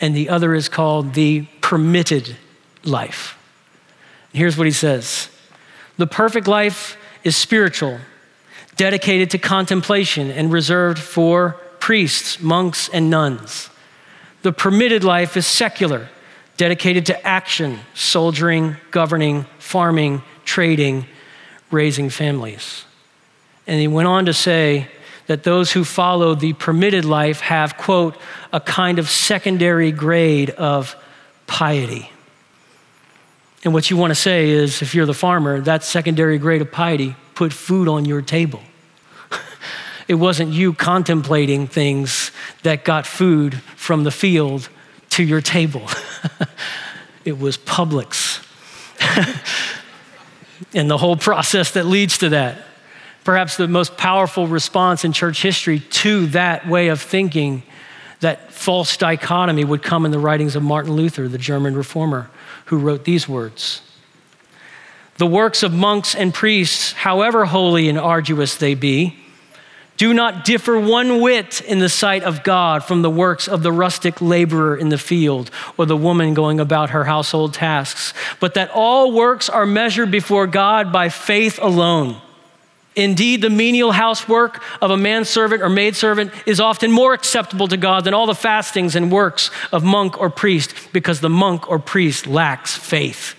and 0.00 0.16
the 0.16 0.30
other 0.30 0.52
is 0.52 0.68
called 0.68 1.14
the 1.14 1.46
permitted 1.60 2.36
life. 2.82 3.38
Here's 4.32 4.58
what 4.58 4.66
he 4.66 4.72
says 4.72 5.28
The 5.96 6.08
perfect 6.08 6.48
life 6.48 6.96
is 7.22 7.36
spiritual, 7.36 8.00
dedicated 8.74 9.30
to 9.30 9.38
contemplation, 9.38 10.32
and 10.32 10.52
reserved 10.52 10.98
for 10.98 11.52
priests, 11.78 12.40
monks, 12.40 12.88
and 12.88 13.08
nuns. 13.08 13.70
The 14.46 14.52
permitted 14.52 15.02
life 15.02 15.36
is 15.36 15.44
secular, 15.44 16.08
dedicated 16.56 17.06
to 17.06 17.26
action, 17.26 17.80
soldiering, 17.94 18.76
governing, 18.92 19.44
farming, 19.58 20.22
trading, 20.44 21.06
raising 21.72 22.10
families. 22.10 22.84
And 23.66 23.80
he 23.80 23.88
went 23.88 24.06
on 24.06 24.26
to 24.26 24.32
say 24.32 24.86
that 25.26 25.42
those 25.42 25.72
who 25.72 25.82
follow 25.82 26.36
the 26.36 26.52
permitted 26.52 27.04
life 27.04 27.40
have, 27.40 27.76
quote, 27.76 28.16
a 28.52 28.60
kind 28.60 29.00
of 29.00 29.10
secondary 29.10 29.90
grade 29.90 30.50
of 30.50 30.94
piety. 31.48 32.12
And 33.64 33.74
what 33.74 33.90
you 33.90 33.96
want 33.96 34.12
to 34.12 34.14
say 34.14 34.50
is 34.50 34.80
if 34.80 34.94
you're 34.94 35.06
the 35.06 35.12
farmer, 35.12 35.60
that 35.62 35.82
secondary 35.82 36.38
grade 36.38 36.62
of 36.62 36.70
piety 36.70 37.16
put 37.34 37.52
food 37.52 37.88
on 37.88 38.04
your 38.04 38.22
table. 38.22 38.62
It 40.08 40.14
wasn't 40.14 40.52
you 40.52 40.72
contemplating 40.72 41.66
things 41.66 42.30
that 42.62 42.84
got 42.84 43.06
food 43.06 43.54
from 43.76 44.04
the 44.04 44.10
field 44.10 44.68
to 45.10 45.24
your 45.24 45.40
table. 45.40 45.88
it 47.24 47.38
was 47.38 47.58
Publix. 47.58 48.42
and 50.74 50.90
the 50.90 50.98
whole 50.98 51.16
process 51.16 51.72
that 51.72 51.86
leads 51.86 52.18
to 52.18 52.30
that. 52.30 52.62
Perhaps 53.24 53.56
the 53.56 53.66
most 53.66 53.96
powerful 53.96 54.46
response 54.46 55.04
in 55.04 55.12
church 55.12 55.42
history 55.42 55.80
to 55.80 56.26
that 56.28 56.68
way 56.68 56.88
of 56.88 57.00
thinking, 57.00 57.64
that 58.20 58.52
false 58.52 58.96
dichotomy, 58.96 59.64
would 59.64 59.82
come 59.82 60.06
in 60.06 60.12
the 60.12 60.18
writings 60.18 60.54
of 60.54 60.62
Martin 60.62 60.92
Luther, 60.92 61.26
the 61.26 61.38
German 61.38 61.74
reformer, 61.74 62.30
who 62.66 62.78
wrote 62.78 63.04
these 63.04 63.28
words 63.28 63.82
The 65.18 65.26
works 65.26 65.64
of 65.64 65.72
monks 65.72 66.14
and 66.14 66.32
priests, 66.32 66.92
however 66.92 67.46
holy 67.46 67.88
and 67.88 67.98
arduous 67.98 68.56
they 68.56 68.74
be, 68.74 69.16
do 69.96 70.12
not 70.12 70.44
differ 70.44 70.78
one 70.78 71.20
whit 71.20 71.60
in 71.62 71.78
the 71.78 71.88
sight 71.88 72.22
of 72.22 72.42
God 72.42 72.84
from 72.84 73.02
the 73.02 73.10
works 73.10 73.48
of 73.48 73.62
the 73.62 73.72
rustic 73.72 74.20
laborer 74.20 74.76
in 74.76 74.90
the 74.90 74.98
field 74.98 75.50
or 75.76 75.86
the 75.86 75.96
woman 75.96 76.34
going 76.34 76.60
about 76.60 76.90
her 76.90 77.04
household 77.04 77.54
tasks, 77.54 78.12
but 78.38 78.54
that 78.54 78.70
all 78.74 79.12
works 79.12 79.48
are 79.48 79.66
measured 79.66 80.10
before 80.10 80.46
God 80.46 80.92
by 80.92 81.08
faith 81.08 81.58
alone. 81.60 82.20
Indeed, 82.94 83.42
the 83.42 83.50
menial 83.50 83.92
housework 83.92 84.62
of 84.80 84.90
a 84.90 84.96
manservant 84.96 85.60
or 85.60 85.68
maidservant 85.68 86.32
is 86.46 86.60
often 86.60 86.90
more 86.90 87.12
acceptable 87.12 87.68
to 87.68 87.76
God 87.76 88.04
than 88.04 88.14
all 88.14 88.24
the 88.24 88.34
fastings 88.34 88.96
and 88.96 89.12
works 89.12 89.50
of 89.70 89.84
monk 89.84 90.18
or 90.18 90.30
priest 90.30 90.74
because 90.94 91.20
the 91.20 91.28
monk 91.28 91.68
or 91.68 91.78
priest 91.78 92.26
lacks 92.26 92.74
faith. 92.74 93.34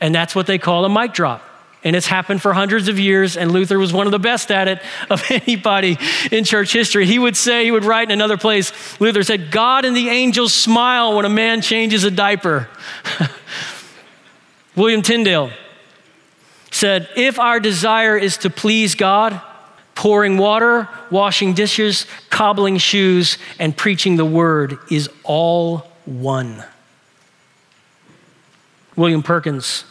And 0.00 0.12
that's 0.12 0.34
what 0.34 0.48
they 0.48 0.58
call 0.58 0.84
a 0.84 0.88
mic 0.88 1.12
drop. 1.12 1.45
And 1.86 1.94
it's 1.94 2.08
happened 2.08 2.42
for 2.42 2.52
hundreds 2.52 2.88
of 2.88 2.98
years, 2.98 3.36
and 3.36 3.52
Luther 3.52 3.78
was 3.78 3.92
one 3.92 4.06
of 4.06 4.10
the 4.10 4.18
best 4.18 4.50
at 4.50 4.66
it 4.66 4.82
of 5.08 5.22
anybody 5.30 5.96
in 6.32 6.42
church 6.42 6.72
history. 6.72 7.06
He 7.06 7.16
would 7.16 7.36
say, 7.36 7.64
he 7.64 7.70
would 7.70 7.84
write 7.84 8.08
in 8.08 8.10
another 8.10 8.36
place, 8.36 8.72
Luther 9.00 9.22
said, 9.22 9.52
God 9.52 9.84
and 9.84 9.96
the 9.96 10.08
angels 10.08 10.52
smile 10.52 11.14
when 11.14 11.24
a 11.24 11.28
man 11.28 11.62
changes 11.62 12.02
a 12.02 12.10
diaper. 12.10 12.68
William 14.74 15.00
Tyndale 15.00 15.52
said, 16.72 17.08
If 17.14 17.38
our 17.38 17.60
desire 17.60 18.18
is 18.18 18.38
to 18.38 18.50
please 18.50 18.96
God, 18.96 19.40
pouring 19.94 20.38
water, 20.38 20.88
washing 21.12 21.54
dishes, 21.54 22.04
cobbling 22.30 22.78
shoes, 22.78 23.38
and 23.60 23.76
preaching 23.76 24.16
the 24.16 24.24
word 24.24 24.76
is 24.90 25.08
all 25.22 25.86
one. 26.04 26.64
William 28.96 29.22
Perkins 29.22 29.84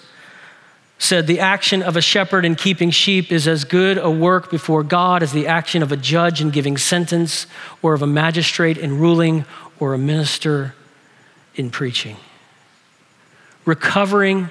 said, 0.98 1.28
The 1.28 1.40
action 1.40 1.84
of 1.84 1.96
a 1.96 2.02
shepherd 2.02 2.46
in 2.46 2.56
keeping 2.56 2.92
sheep 2.92 3.32
is 3.32 3.48
as 3.48 3.64
good 3.64 3.98
a 3.98 4.10
work 4.10 4.50
before 4.50 4.84
God 4.84 5.24
as 5.24 5.32
the 5.32 5.48
action 5.48 5.84
of 5.84 5.92
a 5.92 5.98
judge 5.98 6.42
in 6.42 6.50
giving 6.50 6.78
sentence, 6.78 7.48
or 7.82 7.94
of 7.94 8.02
a 8.02 8.08
magistrate 8.08 8.78
in 8.78 8.98
ruling, 8.98 9.46
or 9.80 9.94
a 9.94 9.98
minister 9.98 10.74
in 11.56 11.70
preaching. 11.70 12.18
Recovering 13.66 14.50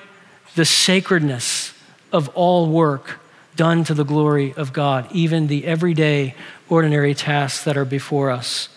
the 0.54 0.64
sacredness 0.64 1.72
of 2.12 2.28
all 2.30 2.68
work 2.68 3.20
done 3.56 3.84
to 3.84 3.94
the 3.94 4.04
glory 4.04 4.52
of 4.54 4.72
God, 4.72 5.06
even 5.12 5.46
the 5.46 5.64
everyday, 5.64 6.34
ordinary 6.68 7.14
tasks 7.14 7.64
that 7.64 7.76
are 7.76 7.84
before 7.84 8.30
us. 8.30 8.68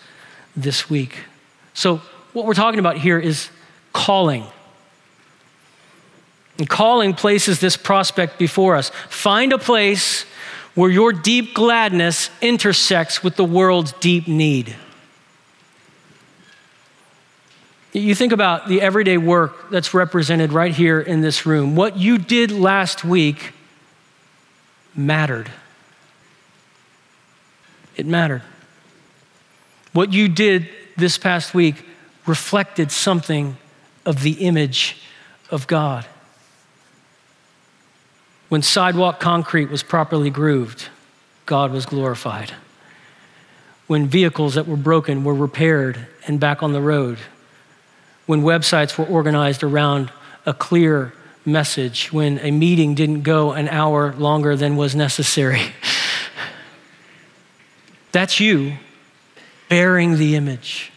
this 0.56 0.90
week. 0.90 1.20
So, 1.76 1.98
what 2.34 2.48
we're 2.48 2.56
talking 2.56 2.80
about 2.80 2.98
here 2.98 3.20
is 3.20 3.50
calling. 3.94 4.44
And 6.58 6.68
calling 6.68 7.14
places 7.14 7.60
this 7.60 7.78
prospect 7.78 8.40
before 8.40 8.76
us. 8.76 8.90
Find 9.10 9.54
a 9.54 9.58
place 9.58 10.26
where 10.74 10.90
your 10.90 11.12
deep 11.12 11.54
gladness 11.54 12.30
intersects 12.42 13.24
with 13.24 13.36
the 13.36 13.44
world's 13.44 13.94
deep 13.94 14.28
need. 14.28 14.76
You 17.94 18.14
think 18.14 18.32
about 18.32 18.68
the 18.68 18.82
everyday 18.82 19.18
work 19.18 19.72
that's 19.72 19.94
represented 19.94 20.52
right 20.52 20.74
here 20.74 21.00
in 21.00 21.22
this 21.22 21.46
room. 21.46 21.76
What 21.76 21.98
you 21.98 22.18
did 22.18 22.52
last 22.52 23.04
week 23.04 23.54
mattered. 24.96 25.50
It 27.96 28.06
mattered. 28.06 28.44
What 29.94 30.14
you 30.14 30.28
did 30.28 30.70
this 30.96 31.18
past 31.18 31.56
week 31.56 31.86
reflected 32.28 32.92
something 32.92 33.58
of 34.06 34.22
the 34.22 34.34
image 34.34 34.98
of 35.50 35.66
God. 35.66 36.06
When 38.50 38.62
sidewalk 38.62 39.20
concrete 39.20 39.70
was 39.70 39.84
properly 39.84 40.30
grooved, 40.30 40.90
God 41.46 41.72
was 41.72 41.86
glorified. 41.86 42.54
When 43.88 44.08
vehicles 44.08 44.56
that 44.56 44.68
were 44.68 44.78
broken 44.78 45.24
were 45.24 45.34
repaired 45.34 46.08
and 46.28 46.40
back 46.40 46.64
on 46.64 46.74
the 46.74 46.82
road, 46.82 47.18
when 48.26 48.42
websites 48.42 48.98
were 48.98 49.06
organized 49.06 49.64
around 49.64 50.12
a 50.46 50.54
clear 50.54 51.14
message, 51.46 52.12
when 52.12 52.40
a 52.40 52.52
meeting 52.52 52.96
didn't 52.96 53.22
go 53.22 53.52
an 53.54 53.70
hour 53.70 54.14
longer 54.14 54.56
than 54.56 54.76
was 54.76 54.96
necessary. 54.96 55.62
That's 58.12 58.40
you 58.40 58.78
bearing 59.70 60.18
the 60.18 60.36
image. 60.36 60.92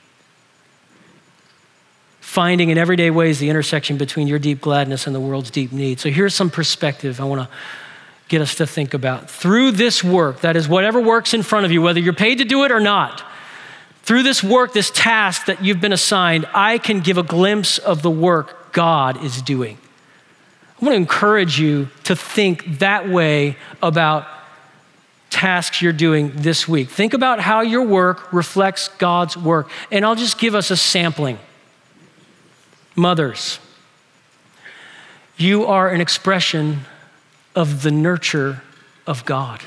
Finding 2.31 2.71
in 2.71 2.79
everyday 2.79 3.11
ways 3.11 3.41
the 3.41 3.51
intersection 3.51 3.97
between 3.97 4.29
your 4.29 4.39
deep 4.39 4.61
gladness 4.61 5.09
and 5.09 5.17
the 5.17 5.19
world's 5.19 5.51
deep 5.51 5.73
need. 5.73 5.99
So 5.99 6.11
here's 6.11 6.33
some 6.33 6.49
perspective 6.49 7.21
I 7.21 7.25
want 7.25 7.41
to 7.41 7.49
get 8.29 8.41
us 8.41 8.55
to 8.55 8.69
think 8.69 8.95
about. 8.95 9.29
Through 9.29 9.73
this 9.73 10.05
work, 10.05 10.43
that 10.43 10.55
is, 10.55 10.69
whatever 10.69 11.01
works 11.01 11.35
in 11.35 11.43
front 11.43 11.67
of 11.67 11.73
you, 11.73 11.83
whether 11.83 11.99
you're 11.99 12.13
paid 12.13 12.39
to 12.39 12.45
do 12.45 12.63
it 12.63 12.71
or 12.71 12.79
not, 12.79 13.25
through 14.05 14.23
this 14.23 14.45
work, 14.45 14.73
this 14.73 14.93
task 14.93 15.47
that 15.47 15.65
you've 15.65 15.81
been 15.81 15.93
assigned, 15.93 16.47
I 16.55 16.79
can 16.79 17.01
give 17.01 17.19
a 17.19 17.25
glimpse 17.25 17.79
of 17.79 18.03
the 18.03 18.13
work 18.13 18.71
God 18.71 19.25
is 19.25 19.43
doing. 19.43 19.77
I 20.81 20.85
want 20.85 20.93
to 20.93 20.99
encourage 20.99 21.59
you 21.59 21.89
to 22.05 22.15
think 22.15 22.79
that 22.79 23.09
way 23.09 23.57
about 23.83 24.29
tasks 25.31 25.83
you're 25.83 25.93
doing 25.93 26.31
this 26.37 26.69
week. 26.69 26.91
Think 26.91 27.13
about 27.13 27.41
how 27.41 27.63
your 27.63 27.83
work 27.83 28.33
reflects 28.33 28.87
God's 28.87 29.37
work. 29.37 29.69
And 29.91 30.07
I'll 30.07 30.15
just 30.15 30.39
give 30.39 30.55
us 30.55 30.71
a 30.71 30.77
sampling. 30.77 31.41
Mothers, 33.01 33.59
you 35.39 35.65
are 35.65 35.89
an 35.89 36.03
expression 36.03 36.81
of 37.55 37.83
the 37.83 37.91
nurture 37.91 38.61
of 39.07 39.25
God. 39.25 39.63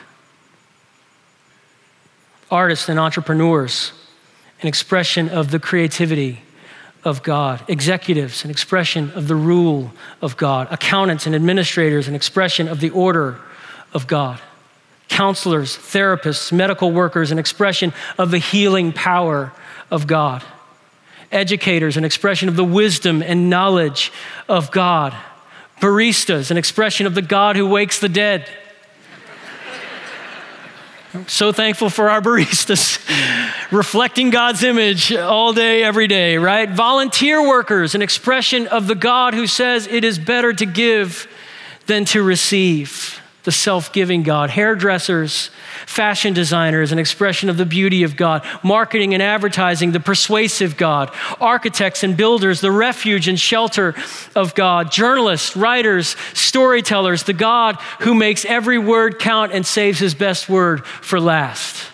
Artists 2.52 2.89
and 2.89 3.00
entrepreneurs, 3.00 3.91
an 4.62 4.67
expression 4.67 5.30
of 5.30 5.50
the 5.50 5.58
creativity 5.58 6.43
of 7.04 7.24
God. 7.24 7.63
Executives, 7.67 8.46
an 8.46 8.52
expression 8.52 9.12
of 9.15 9.28
the 9.28 9.36
rule 9.36 9.91
of 10.22 10.38
God. 10.38 10.67
Accountants 10.69 11.26
and 11.26 11.34
administrators, 11.34 12.08
an 12.08 12.13
expression 12.13 12.67
of 12.67 12.82
the 12.82 12.91
order 12.91 13.39
of 13.96 14.06
God. 14.06 14.39
Counselors, 15.08 15.76
therapists, 15.76 16.52
medical 16.52 16.91
workers, 16.91 17.32
an 17.32 17.39
expression 17.39 17.93
of 18.19 18.30
the 18.30 18.38
healing 18.38 18.93
power 18.93 19.52
of 19.89 20.06
God. 20.06 20.43
Educators, 21.34 21.98
an 21.98 22.06
expression 22.06 22.48
of 22.48 22.56
the 22.56 22.63
wisdom 22.63 23.22
and 23.22 23.50
knowledge 23.50 24.12
of 24.48 24.72
God. 24.72 25.13
Baristas, 25.82 26.52
an 26.52 26.58
expression 26.58 27.06
of 27.06 27.15
the 27.15 27.22
God 27.22 27.56
who 27.56 27.67
wakes 27.67 28.00
the 28.00 28.10
dead. 28.10 28.50
So 31.28 31.52
thankful 31.52 31.91
for 31.91 32.10
our 32.10 32.22
baristas, 32.22 32.98
reflecting 33.72 34.32
God's 34.32 34.63
image 34.63 35.13
all 35.13 35.54
day, 35.54 35.84
every 35.84 36.08
day, 36.08 36.38
right? 36.38 36.67
Volunteer 36.69 37.46
workers, 37.48 37.93
an 37.93 38.02
expression 38.02 38.65
of 38.67 38.88
the 38.88 38.96
God 38.96 39.36
who 39.36 39.46
says 39.46 39.86
it 39.86 40.04
is 40.04 40.17
better 40.17 40.54
to 40.54 40.65
give 40.65 41.28
than 41.86 42.06
to 42.06 42.24
receive 42.24 43.12
the 43.43 43.51
self 43.51 43.91
giving 43.91 44.23
God. 44.23 44.49
Hairdressers, 44.49 45.49
fashion 45.86 46.34
designers, 46.34 46.91
an 46.91 46.99
expression 46.99 47.49
of 47.49 47.58
the 47.58 47.65
beauty 47.65 48.03
of 48.03 48.15
God. 48.15 48.45
Marketing 48.63 49.13
and 49.13 49.21
advertising, 49.21 49.91
the 49.91 49.99
persuasive 49.99 50.77
God. 50.77 51.13
Architects 51.39 52.03
and 52.03 52.15
builders, 52.15 52.62
the 52.62 52.71
refuge 52.71 53.27
and 53.27 53.39
shelter 53.39 53.95
of 54.36 54.56
God. 54.56 54.91
Journalists, 54.91 55.56
writers, 55.56 56.15
storytellers, 56.34 57.23
the 57.23 57.34
God 57.34 57.75
who 57.99 58.13
makes 58.13 58.45
every 58.45 58.79
word 58.79 59.19
count 59.19 59.51
and 59.51 59.65
saves 59.65 59.99
his 59.99 60.15
best 60.15 60.47
word 60.47 60.86
for 60.86 61.19
last. 61.19 61.92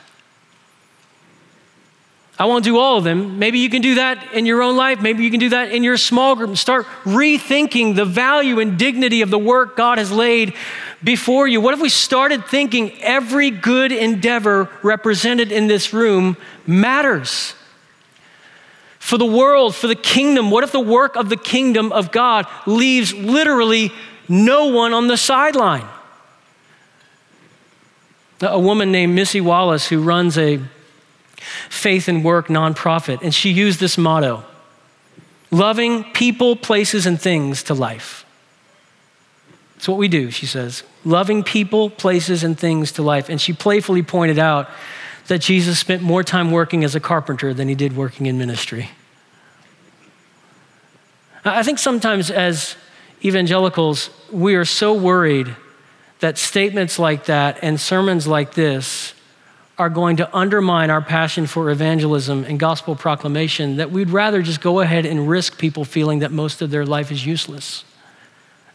I 2.40 2.46
won't 2.46 2.64
do 2.64 2.78
all 2.78 2.98
of 2.98 3.04
them. 3.04 3.38
Maybe 3.38 3.60
you 3.60 3.70
can 3.70 3.82
do 3.82 3.96
that 3.96 4.34
in 4.34 4.46
your 4.46 4.62
own 4.62 4.78
life. 4.78 5.02
Maybe 5.02 5.26
you 5.26 5.30
can 5.30 5.42
do 5.42 5.50
that 5.50 5.74
in 5.74 5.84
your 5.84 5.98
small 5.98 6.38
group. 6.38 6.56
Start 6.56 6.86
rethinking 7.04 7.98
the 7.98 8.06
value 8.06 8.62
and 8.62 8.80
dignity 8.80 9.22
of 9.22 9.30
the 9.30 9.38
work 9.38 9.76
God 9.76 9.98
has 9.98 10.10
laid 10.10 10.54
before 11.04 11.48
you? 11.48 11.62
What 11.62 11.74
if 11.74 11.82
we 11.82 11.90
started 11.90 12.46
thinking 12.46 13.02
every 13.02 13.50
good 13.50 13.92
endeavor 13.92 14.70
represented 14.84 15.52
in 15.52 15.68
this 15.68 15.94
room 15.94 16.38
matters? 16.66 17.56
For 19.00 19.18
the 19.18 19.26
world, 19.26 19.76
for 19.76 19.88
the 19.88 19.96
kingdom, 19.96 20.52
what 20.52 20.64
if 20.64 20.72
the 20.72 20.80
work 20.80 21.16
of 21.16 21.30
the 21.30 21.38
kingdom 21.38 21.92
of 21.92 22.12
God 22.12 22.48
leaves 22.66 23.14
literally 23.14 23.92
no 24.28 24.68
one 24.68 24.94
on 24.94 25.08
the 25.08 25.18
sideline? 25.18 25.88
A 28.42 28.60
woman 28.60 28.92
named 28.92 29.16
Missy 29.16 29.42
Wallace, 29.42 29.90
who 29.90 30.02
runs 30.02 30.38
a 30.38 30.62
faith 31.70 32.08
and 32.08 32.24
work 32.24 32.48
nonprofit, 32.48 33.22
and 33.22 33.34
she 33.34 33.50
used 33.52 33.80
this 33.80 33.98
motto 33.98 34.44
loving 35.52 36.04
people, 36.14 36.56
places, 36.56 37.06
and 37.06 37.20
things 37.20 37.64
to 37.64 37.74
life. 37.74 38.26
It's 39.78 39.88
what 39.88 39.98
we 39.98 40.08
do, 40.08 40.30
she 40.30 40.46
says. 40.46 40.84
Loving 41.06 41.44
people, 41.44 41.90
places, 41.90 42.44
and 42.44 42.60
things 42.60 42.92
to 42.94 43.02
life. 43.02 43.30
And 43.30 43.40
she 43.40 43.54
playfully 43.54 44.04
pointed 44.04 44.38
out 44.38 44.70
that 45.28 45.40
Jesus 45.40 45.80
spent 45.80 46.02
more 46.02 46.24
time 46.24 46.52
working 46.52 46.84
as 46.84 46.96
a 46.96 47.00
carpenter 47.00 47.54
than 47.54 47.68
he 47.68 47.76
did 47.76 47.96
working 47.96 48.26
in 48.26 48.38
ministry. 48.38 48.90
I 51.46 51.64
think 51.64 51.80
sometimes 51.80 52.30
as 52.30 52.76
evangelicals, 53.24 54.10
we 54.32 54.56
are 54.56 54.66
so 54.66 54.94
worried 54.94 55.56
that 56.20 56.38
statements 56.38 57.00
like 57.00 57.26
that 57.26 57.60
and 57.62 57.80
sermons 57.80 58.28
like 58.28 58.54
this 58.54 59.14
are 59.80 59.90
going 59.90 60.18
to 60.18 60.38
undermine 60.38 60.90
our 60.90 61.02
passion 61.02 61.48
for 61.48 61.72
evangelism 61.72 62.44
and 62.44 62.60
gospel 62.60 62.96
proclamation 62.96 63.78
that 63.78 63.90
we'd 63.90 64.10
rather 64.10 64.42
just 64.42 64.62
go 64.62 64.82
ahead 64.82 65.06
and 65.06 65.28
risk 65.30 65.58
people 65.58 65.86
feeling 65.86 66.20
that 66.20 66.32
most 66.32 66.62
of 66.62 66.70
their 66.70 66.86
life 66.86 67.12
is 67.12 67.26
useless 67.26 67.86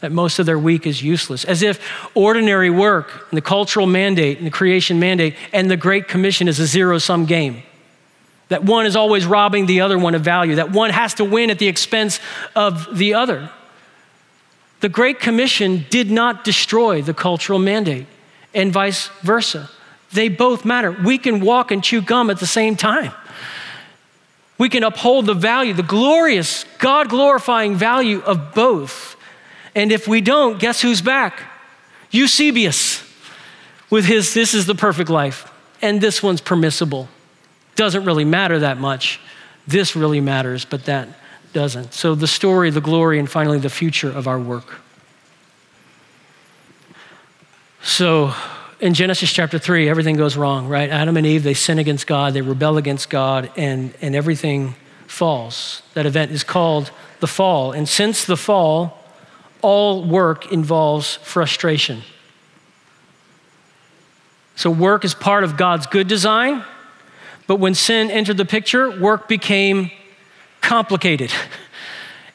that 0.05 0.11
most 0.11 0.37
of 0.37 0.45
their 0.45 0.59
week 0.59 0.85
is 0.85 1.01
useless, 1.01 1.45
as 1.45 1.63
if 1.63 1.79
ordinary 2.13 2.69
work 2.69 3.27
and 3.31 3.37
the 3.37 3.41
cultural 3.41 3.87
mandate 3.87 4.37
and 4.37 4.45
the 4.45 4.51
creation 4.51 4.99
mandate 4.99 5.35
and 5.51 5.71
the 5.71 5.77
Great 5.77 6.07
Commission 6.07 6.47
is 6.47 6.59
a 6.59 6.67
zero 6.67 6.99
sum 6.99 7.25
game. 7.25 7.63
That 8.49 8.63
one 8.63 8.85
is 8.85 8.95
always 8.95 9.25
robbing 9.25 9.65
the 9.65 9.81
other 9.81 9.97
one 9.97 10.13
of 10.13 10.21
value, 10.21 10.55
that 10.55 10.71
one 10.71 10.91
has 10.91 11.15
to 11.15 11.25
win 11.25 11.49
at 11.49 11.57
the 11.57 11.67
expense 11.67 12.19
of 12.55 12.95
the 12.95 13.15
other. 13.15 13.49
The 14.81 14.89
Great 14.89 15.19
Commission 15.19 15.85
did 15.89 16.11
not 16.11 16.43
destroy 16.43 17.01
the 17.01 17.13
cultural 17.13 17.57
mandate, 17.57 18.05
and 18.53 18.71
vice 18.71 19.07
versa. 19.23 19.69
They 20.15 20.29
both 20.29 20.65
matter. 20.65 20.91
We 20.91 21.17
can 21.17 21.39
walk 21.39 21.71
and 21.71 21.83
chew 21.83 22.01
gum 22.01 22.29
at 22.29 22.39
the 22.39 22.47
same 22.47 22.75
time. 22.75 23.11
We 24.57 24.69
can 24.69 24.83
uphold 24.83 25.25
the 25.25 25.33
value, 25.33 25.73
the 25.73 25.83
glorious, 25.83 26.65
God 26.79 27.09
glorifying 27.09 27.75
value 27.75 28.21
of 28.21 28.53
both 28.55 29.15
and 29.75 29.91
if 29.91 30.07
we 30.07 30.21
don't, 30.21 30.57
guess 30.57 30.81
who's 30.81 31.01
back? 31.01 31.43
Eusebius 32.09 33.03
with 33.89 34.05
his 34.05 34.33
This 34.33 34.53
is 34.53 34.65
the 34.65 34.73
Perfect 34.73 35.09
Life. 35.09 35.51
And 35.81 35.99
this 35.99 36.23
one's 36.23 36.41
permissible. 36.41 37.09
Doesn't 37.75 38.05
really 38.05 38.23
matter 38.23 38.59
that 38.59 38.79
much. 38.79 39.19
This 39.67 39.95
really 39.95 40.21
matters, 40.21 40.63
but 40.63 40.85
that 40.85 41.09
doesn't. 41.51 41.93
So 41.93 42.15
the 42.15 42.27
story, 42.27 42.69
the 42.69 42.81
glory, 42.81 43.19
and 43.19 43.29
finally 43.29 43.59
the 43.59 43.69
future 43.69 44.09
of 44.09 44.27
our 44.27 44.39
work. 44.39 44.79
So 47.83 48.33
in 48.79 48.93
Genesis 48.93 49.31
chapter 49.31 49.57
3, 49.57 49.89
everything 49.89 50.17
goes 50.17 50.35
wrong, 50.35 50.67
right? 50.67 50.89
Adam 50.89 51.17
and 51.17 51.25
Eve, 51.25 51.43
they 51.43 51.53
sin 51.53 51.79
against 51.79 52.07
God, 52.07 52.33
they 52.33 52.41
rebel 52.41 52.77
against 52.77 53.09
God, 53.09 53.49
and, 53.55 53.93
and 54.01 54.15
everything 54.15 54.75
falls. 55.07 55.81
That 55.93 56.05
event 56.05 56.31
is 56.31 56.43
called 56.43 56.91
the 57.19 57.27
fall. 57.27 57.71
And 57.71 57.87
since 57.87 58.25
the 58.25 58.37
fall, 58.37 59.01
all 59.61 60.03
work 60.03 60.51
involves 60.51 61.15
frustration. 61.15 62.01
So, 64.55 64.69
work 64.69 65.03
is 65.03 65.13
part 65.13 65.43
of 65.43 65.57
God's 65.57 65.85
good 65.85 66.07
design, 66.07 66.63
But 67.47 67.57
when 67.57 67.75
sin 67.75 68.09
entered 68.09 68.37
the 68.37 68.45
picture, 68.45 68.99
work 68.99 69.27
became 69.27 69.91
complicated. 70.61 71.31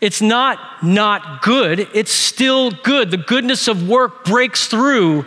It's 0.01 0.23
not 0.23 0.83
not 0.83 1.43
good, 1.43 1.87
it's 1.93 2.11
still 2.11 2.71
good. 2.71 3.11
The 3.11 3.19
goodness 3.19 3.69
of 3.69 3.87
work 3.87 4.25
breaks 4.25 4.67
through 4.67 5.27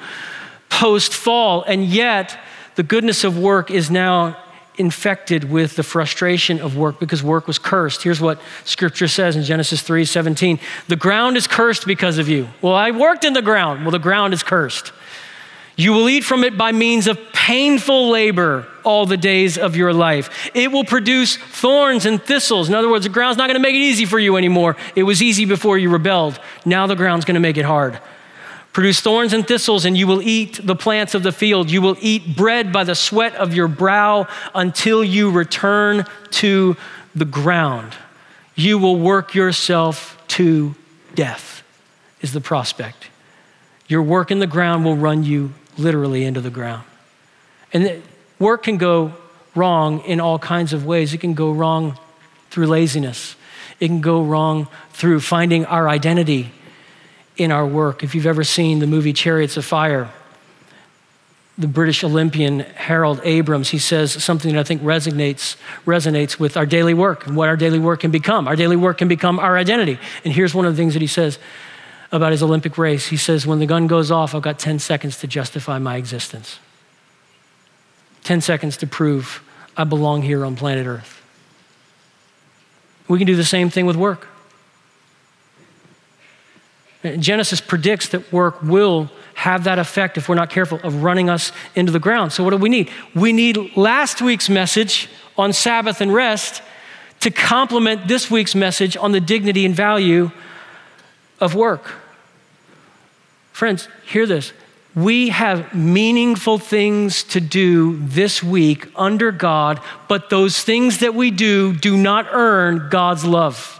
post 0.73 1.13
fall, 1.13 1.61
and 1.61 1.85
yet 1.85 2.39
the 2.73 2.83
goodness 2.83 3.23
of 3.23 3.37
work 3.37 3.69
is 3.69 3.91
now 3.91 4.35
infected 4.79 5.43
with 5.51 5.75
the 5.75 5.83
frustration 5.83 6.59
of 6.59 6.75
work 6.75 6.99
because 6.99 7.21
work 7.21 7.45
was 7.45 7.59
cursed. 7.59 8.01
Here's 8.01 8.19
what 8.19 8.41
scripture 8.65 9.07
says 9.07 9.35
in 9.35 9.43
Genesis 9.43 9.83
3 9.83 10.03
17. 10.03 10.59
The 10.87 10.95
ground 10.95 11.37
is 11.37 11.45
cursed 11.45 11.85
because 11.85 12.17
of 12.17 12.27
you. 12.27 12.47
Well, 12.59 12.73
I 12.73 12.89
worked 12.89 13.23
in 13.23 13.33
the 13.33 13.41
ground. 13.43 13.83
Well, 13.83 13.91
the 13.91 13.99
ground 13.99 14.33
is 14.33 14.41
cursed. 14.41 14.91
You 15.75 15.93
will 15.93 16.09
eat 16.09 16.23
from 16.23 16.43
it 16.43 16.57
by 16.57 16.71
means 16.71 17.07
of 17.07 17.19
painful 17.33 18.09
labor 18.09 18.67
all 18.83 19.05
the 19.05 19.17
days 19.17 19.59
of 19.59 19.75
your 19.75 19.93
life. 19.93 20.51
It 20.55 20.71
will 20.71 20.83
produce 20.83 21.37
thorns 21.37 22.07
and 22.07 22.21
thistles. 22.21 22.67
In 22.67 22.73
other 22.73 22.89
words, 22.89 23.05
the 23.05 23.11
ground's 23.11 23.37
not 23.37 23.47
going 23.47 23.61
to 23.61 23.67
make 23.67 23.75
it 23.75 23.79
easy 23.79 24.05
for 24.05 24.17
you 24.17 24.37
anymore. 24.37 24.75
It 24.95 25.03
was 25.03 25.21
easy 25.21 25.45
before 25.45 25.77
you 25.77 25.91
rebelled. 25.91 26.39
Now 26.65 26.87
the 26.87 26.95
ground's 26.95 27.25
going 27.25 27.35
to 27.35 27.41
make 27.41 27.57
it 27.57 27.65
hard. 27.65 27.99
Produce 28.73 29.01
thorns 29.01 29.33
and 29.33 29.47
thistles, 29.47 29.85
and 29.85 29.95
you 29.95 30.07
will 30.07 30.21
eat 30.21 30.59
the 30.65 30.75
plants 30.75 31.13
of 31.13 31.21
the 31.21 31.31
field. 31.31 31.69
You 31.69 31.79
will 31.79 31.95
eat 32.01 32.35
bread 32.35 32.73
by 32.73 32.83
the 32.83 32.95
sweat 32.95 33.35
of 33.35 33.53
your 33.53 33.67
brow 33.67 34.27
until 34.55 35.03
you 35.03 35.29
return 35.29 36.05
to 36.31 36.75
the 37.13 37.25
ground. 37.25 37.93
You 38.55 38.79
will 38.79 38.97
work 38.97 39.35
yourself 39.35 40.19
to 40.29 40.73
death, 41.13 41.63
is 42.21 42.33
the 42.33 42.41
prospect. 42.41 43.09
Your 43.87 44.01
work 44.01 44.31
in 44.31 44.39
the 44.39 44.47
ground 44.47 44.85
will 44.85 44.97
run 44.97 45.23
you 45.23 45.53
literally 45.77 46.25
into 46.25 46.41
the 46.41 46.49
ground. 46.49 46.83
And 47.73 48.01
work 48.39 48.63
can 48.63 48.77
go 48.77 49.13
wrong 49.53 49.99
in 50.01 50.19
all 50.19 50.39
kinds 50.39 50.73
of 50.73 50.83
ways. 50.83 51.13
It 51.13 51.19
can 51.19 51.35
go 51.35 51.51
wrong 51.51 51.99
through 52.49 52.67
laziness, 52.67 53.35
it 53.79 53.87
can 53.87 54.01
go 54.01 54.23
wrong 54.23 54.67
through 54.93 55.19
finding 55.19 55.63
our 55.67 55.87
identity 55.87 56.51
in 57.37 57.51
our 57.51 57.65
work. 57.65 58.03
If 58.03 58.15
you've 58.15 58.25
ever 58.25 58.43
seen 58.43 58.79
the 58.79 58.87
movie 58.87 59.13
Chariots 59.13 59.57
of 59.57 59.65
Fire, 59.65 60.11
the 61.57 61.67
British 61.67 62.03
Olympian 62.03 62.61
Harold 62.61 63.21
Abrahams, 63.23 63.69
he 63.69 63.77
says 63.77 64.11
something 64.23 64.53
that 64.53 64.59
I 64.59 64.63
think 64.63 64.81
resonates, 64.81 65.55
resonates 65.85 66.39
with 66.39 66.57
our 66.57 66.65
daily 66.65 66.93
work 66.93 67.27
and 67.27 67.35
what 67.35 67.47
our 67.47 67.57
daily 67.57 67.79
work 67.79 67.99
can 68.01 68.11
become. 68.11 68.47
Our 68.47 68.55
daily 68.55 68.75
work 68.75 68.97
can 68.97 69.07
become 69.07 69.39
our 69.39 69.57
identity. 69.57 69.99
And 70.23 70.33
here's 70.33 70.55
one 70.55 70.65
of 70.65 70.73
the 70.73 70.77
things 70.77 70.93
that 70.93 71.01
he 71.01 71.07
says 71.07 71.37
about 72.11 72.31
his 72.31 72.41
Olympic 72.41 72.77
race. 72.77 73.07
He 73.07 73.17
says, 73.17 73.45
When 73.45 73.59
the 73.59 73.65
gun 73.65 73.87
goes 73.87 74.09
off, 74.09 74.33
I've 74.33 74.41
got 74.41 74.57
10 74.57 74.79
seconds 74.79 75.19
to 75.19 75.27
justify 75.27 75.77
my 75.77 75.97
existence. 75.97 76.59
10 78.23 78.41
seconds 78.41 78.77
to 78.77 78.87
prove 78.87 79.43
I 79.75 79.83
belong 79.83 80.21
here 80.21 80.45
on 80.45 80.55
planet 80.55 80.87
Earth. 80.87 81.21
We 83.07 83.17
can 83.17 83.27
do 83.27 83.35
the 83.35 83.43
same 83.43 83.69
thing 83.69 83.85
with 83.85 83.95
work. 83.95 84.27
Genesis 87.03 87.59
predicts 87.59 88.09
that 88.09 88.31
work 88.31 88.61
will 88.61 89.09
have 89.33 89.65
that 89.65 89.79
effect 89.79 90.17
if 90.17 90.29
we're 90.29 90.35
not 90.35 90.49
careful 90.49 90.79
of 90.83 91.03
running 91.03 91.29
us 91.29 91.51
into 91.75 91.91
the 91.91 91.99
ground. 91.99 92.31
So, 92.31 92.43
what 92.43 92.51
do 92.51 92.57
we 92.57 92.69
need? 92.69 92.89
We 93.13 93.33
need 93.33 93.75
last 93.75 94.21
week's 94.21 94.49
message 94.49 95.09
on 95.37 95.51
Sabbath 95.53 95.99
and 96.01 96.13
rest 96.13 96.61
to 97.19 97.31
complement 97.31 98.07
this 98.07 98.29
week's 98.29 98.55
message 98.55 98.95
on 98.95 99.11
the 99.11 99.19
dignity 99.19 99.65
and 99.65 99.75
value 99.75 100.31
of 101.39 101.55
work. 101.55 101.93
Friends, 103.51 103.87
hear 104.05 104.25
this. 104.25 104.53
We 104.95 105.29
have 105.29 105.73
meaningful 105.73 106.59
things 106.59 107.23
to 107.25 107.41
do 107.41 107.97
this 107.97 108.43
week 108.43 108.87
under 108.95 109.31
God, 109.31 109.79
but 110.07 110.29
those 110.29 110.61
things 110.61 110.99
that 110.99 111.15
we 111.15 111.31
do 111.31 111.73
do 111.73 111.97
not 111.97 112.27
earn 112.31 112.89
God's 112.89 113.25
love. 113.25 113.79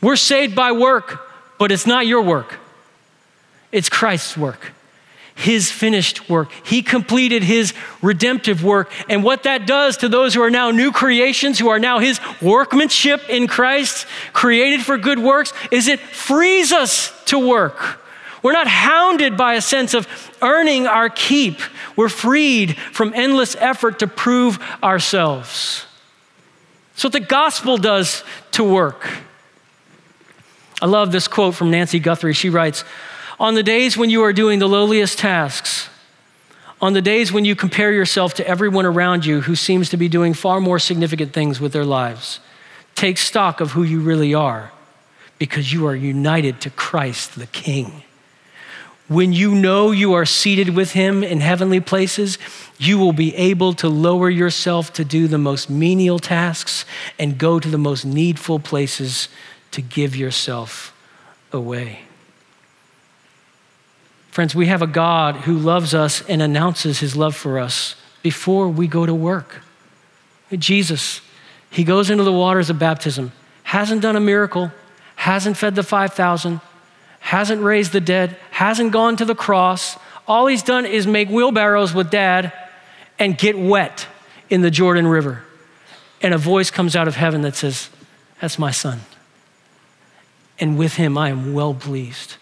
We're 0.00 0.16
saved 0.16 0.56
by 0.56 0.72
work, 0.72 1.20
but 1.62 1.70
it's 1.70 1.86
not 1.86 2.08
your 2.08 2.22
work, 2.22 2.58
it's 3.70 3.88
Christ's 3.88 4.36
work. 4.36 4.72
His 5.36 5.70
finished 5.70 6.28
work. 6.28 6.50
He 6.64 6.82
completed 6.82 7.44
his 7.44 7.72
redemptive 8.02 8.64
work. 8.64 8.90
And 9.08 9.22
what 9.22 9.44
that 9.44 9.64
does 9.64 9.98
to 9.98 10.08
those 10.08 10.34
who 10.34 10.42
are 10.42 10.50
now 10.50 10.72
new 10.72 10.90
creations, 10.90 11.60
who 11.60 11.68
are 11.68 11.78
now 11.78 12.00
his 12.00 12.18
workmanship 12.42 13.30
in 13.30 13.46
Christ, 13.46 14.08
created 14.32 14.82
for 14.82 14.98
good 14.98 15.20
works, 15.20 15.52
is 15.70 15.86
it 15.86 16.00
frees 16.00 16.72
us 16.72 17.12
to 17.26 17.38
work. 17.38 18.04
We're 18.42 18.54
not 18.54 18.66
hounded 18.66 19.36
by 19.36 19.54
a 19.54 19.60
sense 19.60 19.94
of 19.94 20.08
earning 20.42 20.88
our 20.88 21.10
keep. 21.10 21.60
We're 21.94 22.08
freed 22.08 22.76
from 22.76 23.12
endless 23.14 23.54
effort 23.54 24.00
to 24.00 24.08
prove 24.08 24.58
ourselves. 24.82 25.86
That's 26.90 27.04
what 27.04 27.12
the 27.12 27.20
gospel 27.20 27.76
does 27.76 28.24
to 28.50 28.64
work. 28.64 29.06
I 30.82 30.86
love 30.86 31.12
this 31.12 31.28
quote 31.28 31.54
from 31.54 31.70
Nancy 31.70 32.00
Guthrie. 32.00 32.32
She 32.32 32.50
writes 32.50 32.84
On 33.38 33.54
the 33.54 33.62
days 33.62 33.96
when 33.96 34.10
you 34.10 34.24
are 34.24 34.32
doing 34.32 34.58
the 34.58 34.68
lowliest 34.68 35.16
tasks, 35.16 35.88
on 36.80 36.92
the 36.92 37.00
days 37.00 37.32
when 37.32 37.44
you 37.44 37.54
compare 37.54 37.92
yourself 37.92 38.34
to 38.34 38.48
everyone 38.48 38.84
around 38.84 39.24
you 39.24 39.42
who 39.42 39.54
seems 39.54 39.88
to 39.90 39.96
be 39.96 40.08
doing 40.08 40.34
far 40.34 40.60
more 40.60 40.80
significant 40.80 41.32
things 41.32 41.60
with 41.60 41.72
their 41.72 41.84
lives, 41.84 42.40
take 42.96 43.16
stock 43.16 43.60
of 43.60 43.70
who 43.70 43.84
you 43.84 44.00
really 44.00 44.34
are 44.34 44.72
because 45.38 45.72
you 45.72 45.86
are 45.86 45.94
united 45.94 46.60
to 46.62 46.70
Christ 46.70 47.38
the 47.38 47.46
King. 47.46 48.02
When 49.06 49.32
you 49.32 49.54
know 49.54 49.92
you 49.92 50.14
are 50.14 50.24
seated 50.24 50.74
with 50.74 50.92
him 50.92 51.22
in 51.22 51.40
heavenly 51.40 51.80
places, 51.80 52.38
you 52.78 52.98
will 52.98 53.12
be 53.12 53.36
able 53.36 53.72
to 53.74 53.88
lower 53.88 54.30
yourself 54.30 54.92
to 54.94 55.04
do 55.04 55.28
the 55.28 55.38
most 55.38 55.70
menial 55.70 56.18
tasks 56.18 56.84
and 57.20 57.38
go 57.38 57.60
to 57.60 57.68
the 57.68 57.78
most 57.78 58.04
needful 58.04 58.58
places 58.58 59.28
to 59.72 59.82
give 59.82 60.16
yourself 60.16 60.94
away. 61.52 62.00
Friends, 64.30 64.54
we 64.54 64.66
have 64.66 64.80
a 64.80 64.86
God 64.86 65.36
who 65.36 65.58
loves 65.58 65.94
us 65.94 66.22
and 66.28 66.40
announces 66.40 67.00
his 67.00 67.14
love 67.14 67.36
for 67.36 67.58
us 67.58 67.96
before 68.22 68.68
we 68.68 68.86
go 68.86 69.04
to 69.04 69.14
work. 69.14 69.60
Jesus, 70.56 71.20
he 71.70 71.84
goes 71.84 72.08
into 72.08 72.24
the 72.24 72.32
waters 72.32 72.70
of 72.70 72.78
baptism, 72.78 73.32
hasn't 73.64 74.00
done 74.00 74.16
a 74.16 74.20
miracle, 74.20 74.70
hasn't 75.16 75.56
fed 75.56 75.74
the 75.74 75.82
5,000 75.82 76.60
hasn't 77.22 77.62
raised 77.62 77.92
the 77.92 78.00
dead, 78.00 78.36
hasn't 78.50 78.90
gone 78.90 79.16
to 79.16 79.24
the 79.24 79.34
cross. 79.34 79.96
All 80.26 80.48
he's 80.48 80.62
done 80.62 80.84
is 80.84 81.06
make 81.06 81.28
wheelbarrows 81.28 81.94
with 81.94 82.10
dad 82.10 82.52
and 83.16 83.38
get 83.38 83.56
wet 83.56 84.06
in 84.50 84.60
the 84.60 84.72
Jordan 84.72 85.06
River. 85.06 85.44
And 86.20 86.34
a 86.34 86.38
voice 86.38 86.70
comes 86.70 86.96
out 86.96 87.06
of 87.06 87.14
heaven 87.14 87.42
that 87.42 87.54
says, 87.54 87.90
That's 88.40 88.58
my 88.58 88.72
son. 88.72 89.00
And 90.62 90.78
with 90.78 90.94
him 90.94 91.18
I 91.18 91.30
am 91.30 91.54
well 91.54 91.74
pleased. 91.74 92.36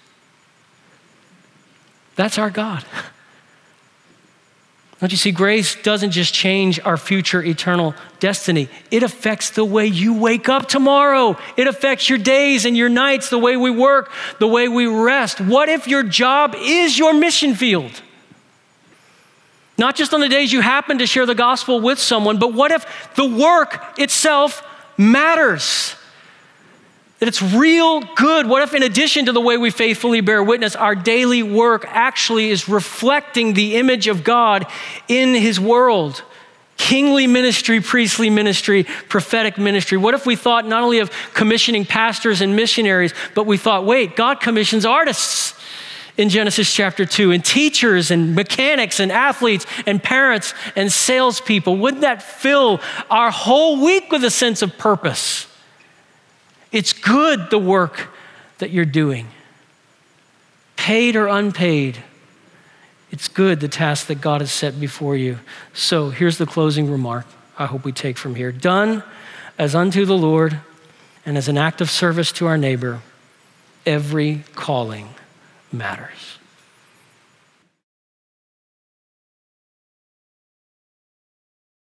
That's 2.17 2.37
our 2.37 2.51
God. 2.51 2.85
Don't 5.01 5.11
you 5.11 5.17
see, 5.17 5.33
grace 5.33 5.77
doesn't 5.77 6.11
just 6.11 6.35
change 6.35 6.79
our 6.81 6.99
future 6.99 7.43
eternal 7.43 7.95
destiny, 8.19 8.69
it 8.91 9.03
affects 9.03 9.49
the 9.49 9.65
way 9.65 9.87
you 9.87 10.13
wake 10.13 10.51
up 10.51 10.69
tomorrow. 10.69 11.39
It 11.57 11.67
affects 11.67 12.11
your 12.11 12.19
days 12.19 12.67
and 12.67 12.77
your 12.77 12.91
nights, 12.91 13.31
the 13.31 13.39
way 13.39 13.57
we 13.57 13.71
work, 13.71 14.13
the 14.39 14.47
way 14.47 14.69
we 14.69 14.85
rest. 14.85 15.41
What 15.41 15.71
if 15.71 15.89
your 15.89 16.03
job 16.03 16.55
is 16.59 16.99
your 16.99 17.15
mission 17.15 17.55
field? 17.55 18.03
Not 19.79 19.97
just 19.97 20.13
on 20.13 20.21
the 20.21 20.29
days 20.29 20.53
you 20.53 20.61
happen 20.61 20.99
to 20.99 21.07
share 21.07 21.25
the 21.25 21.35
gospel 21.35 21.81
with 21.81 21.99
someone, 21.99 22.39
but 22.39 22.53
what 22.53 22.71
if 22.71 23.15
the 23.15 23.25
work 23.25 23.99
itself 23.99 24.63
matters? 24.99 25.97
That 27.21 27.29
it's 27.29 27.43
real 27.43 28.01
good. 28.01 28.47
What 28.47 28.63
if, 28.63 28.73
in 28.73 28.83
addition 28.83 29.27
to 29.27 29.33
the 29.33 29.43
way 29.43 29.59
we 29.59 29.71
faithfully 29.71 30.23
bear 30.23 30.43
witness, 30.43 30.75
our 30.75 30.95
daily 30.95 31.43
work 31.43 31.85
actually 31.87 32.49
is 32.49 32.67
reflecting 32.67 33.53
the 33.53 33.77
image 33.77 34.09
of 34.09 34.25
God 34.25 34.67
in 35.07 35.35
His 35.35 35.61
world? 35.61 36.23
Kingly 36.79 37.27
ministry, 37.27 37.83
priestly 37.83 38.31
ministry, 38.31 38.85
prophetic 39.11 39.59
ministry. 39.59 39.99
What 39.99 40.15
if 40.15 40.25
we 40.25 40.35
thought 40.35 40.67
not 40.67 40.83
only 40.83 41.01
of 41.01 41.11
commissioning 41.35 41.85
pastors 41.85 42.41
and 42.41 42.57
missionaries, 42.57 43.13
but 43.35 43.45
we 43.45 43.59
thought, 43.59 43.85
wait, 43.85 44.17
God 44.17 44.41
commissions 44.41 44.87
artists 44.87 45.55
in 46.17 46.31
Genesis 46.31 46.73
chapter 46.73 47.05
2, 47.05 47.33
and 47.33 47.45
teachers 47.45 48.11
and 48.11 48.35
mechanics 48.35 48.99
and 48.99 49.13
athletes 49.13 49.67
and 49.85 50.03
parents 50.03 50.55
and 50.75 50.91
salespeople? 50.91 51.77
Wouldn't 51.77 52.01
that 52.01 52.23
fill 52.23 52.81
our 53.11 53.31
whole 53.31 53.85
week 53.85 54.11
with 54.11 54.25
a 54.25 54.31
sense 54.31 54.63
of 54.63 54.79
purpose? 54.79 55.50
It's 56.73 56.93
good, 56.93 57.51
the 57.51 57.59
work 57.59 58.09
that 58.59 58.71
you're 58.71 58.85
doing, 58.85 59.29
paid 60.77 61.17
or 61.17 61.27
unpaid. 61.27 62.03
It's 63.11 63.27
good, 63.27 63.61
the 63.61 63.69
task 63.69 64.07
that 64.07 64.21
God 64.21 64.41
has 64.41 64.53
set 64.53 64.79
before 64.79 65.17
you. 65.17 65.41
So 65.73 66.11
here's 66.11 66.39
the 66.39 66.47
closing 66.47 66.91
remark 66.91 67.27
I 67.59 67.67
hope 67.67 67.85
we 67.85 67.93
take 67.93 68.17
from 68.17 68.37
here. 68.37 68.53
Done 68.53 69.03
as 69.59 69.75
unto 69.75 70.07
the 70.07 70.17
Lord 70.17 70.61
and 71.27 71.37
as 71.37 71.49
an 71.49 71.59
act 71.59 71.81
of 71.81 71.91
service 71.91 72.33
to 72.33 72.47
our 72.47 72.57
neighbor, 72.57 73.01
every 73.85 74.45
calling 74.55 75.09
matters. 75.71 76.30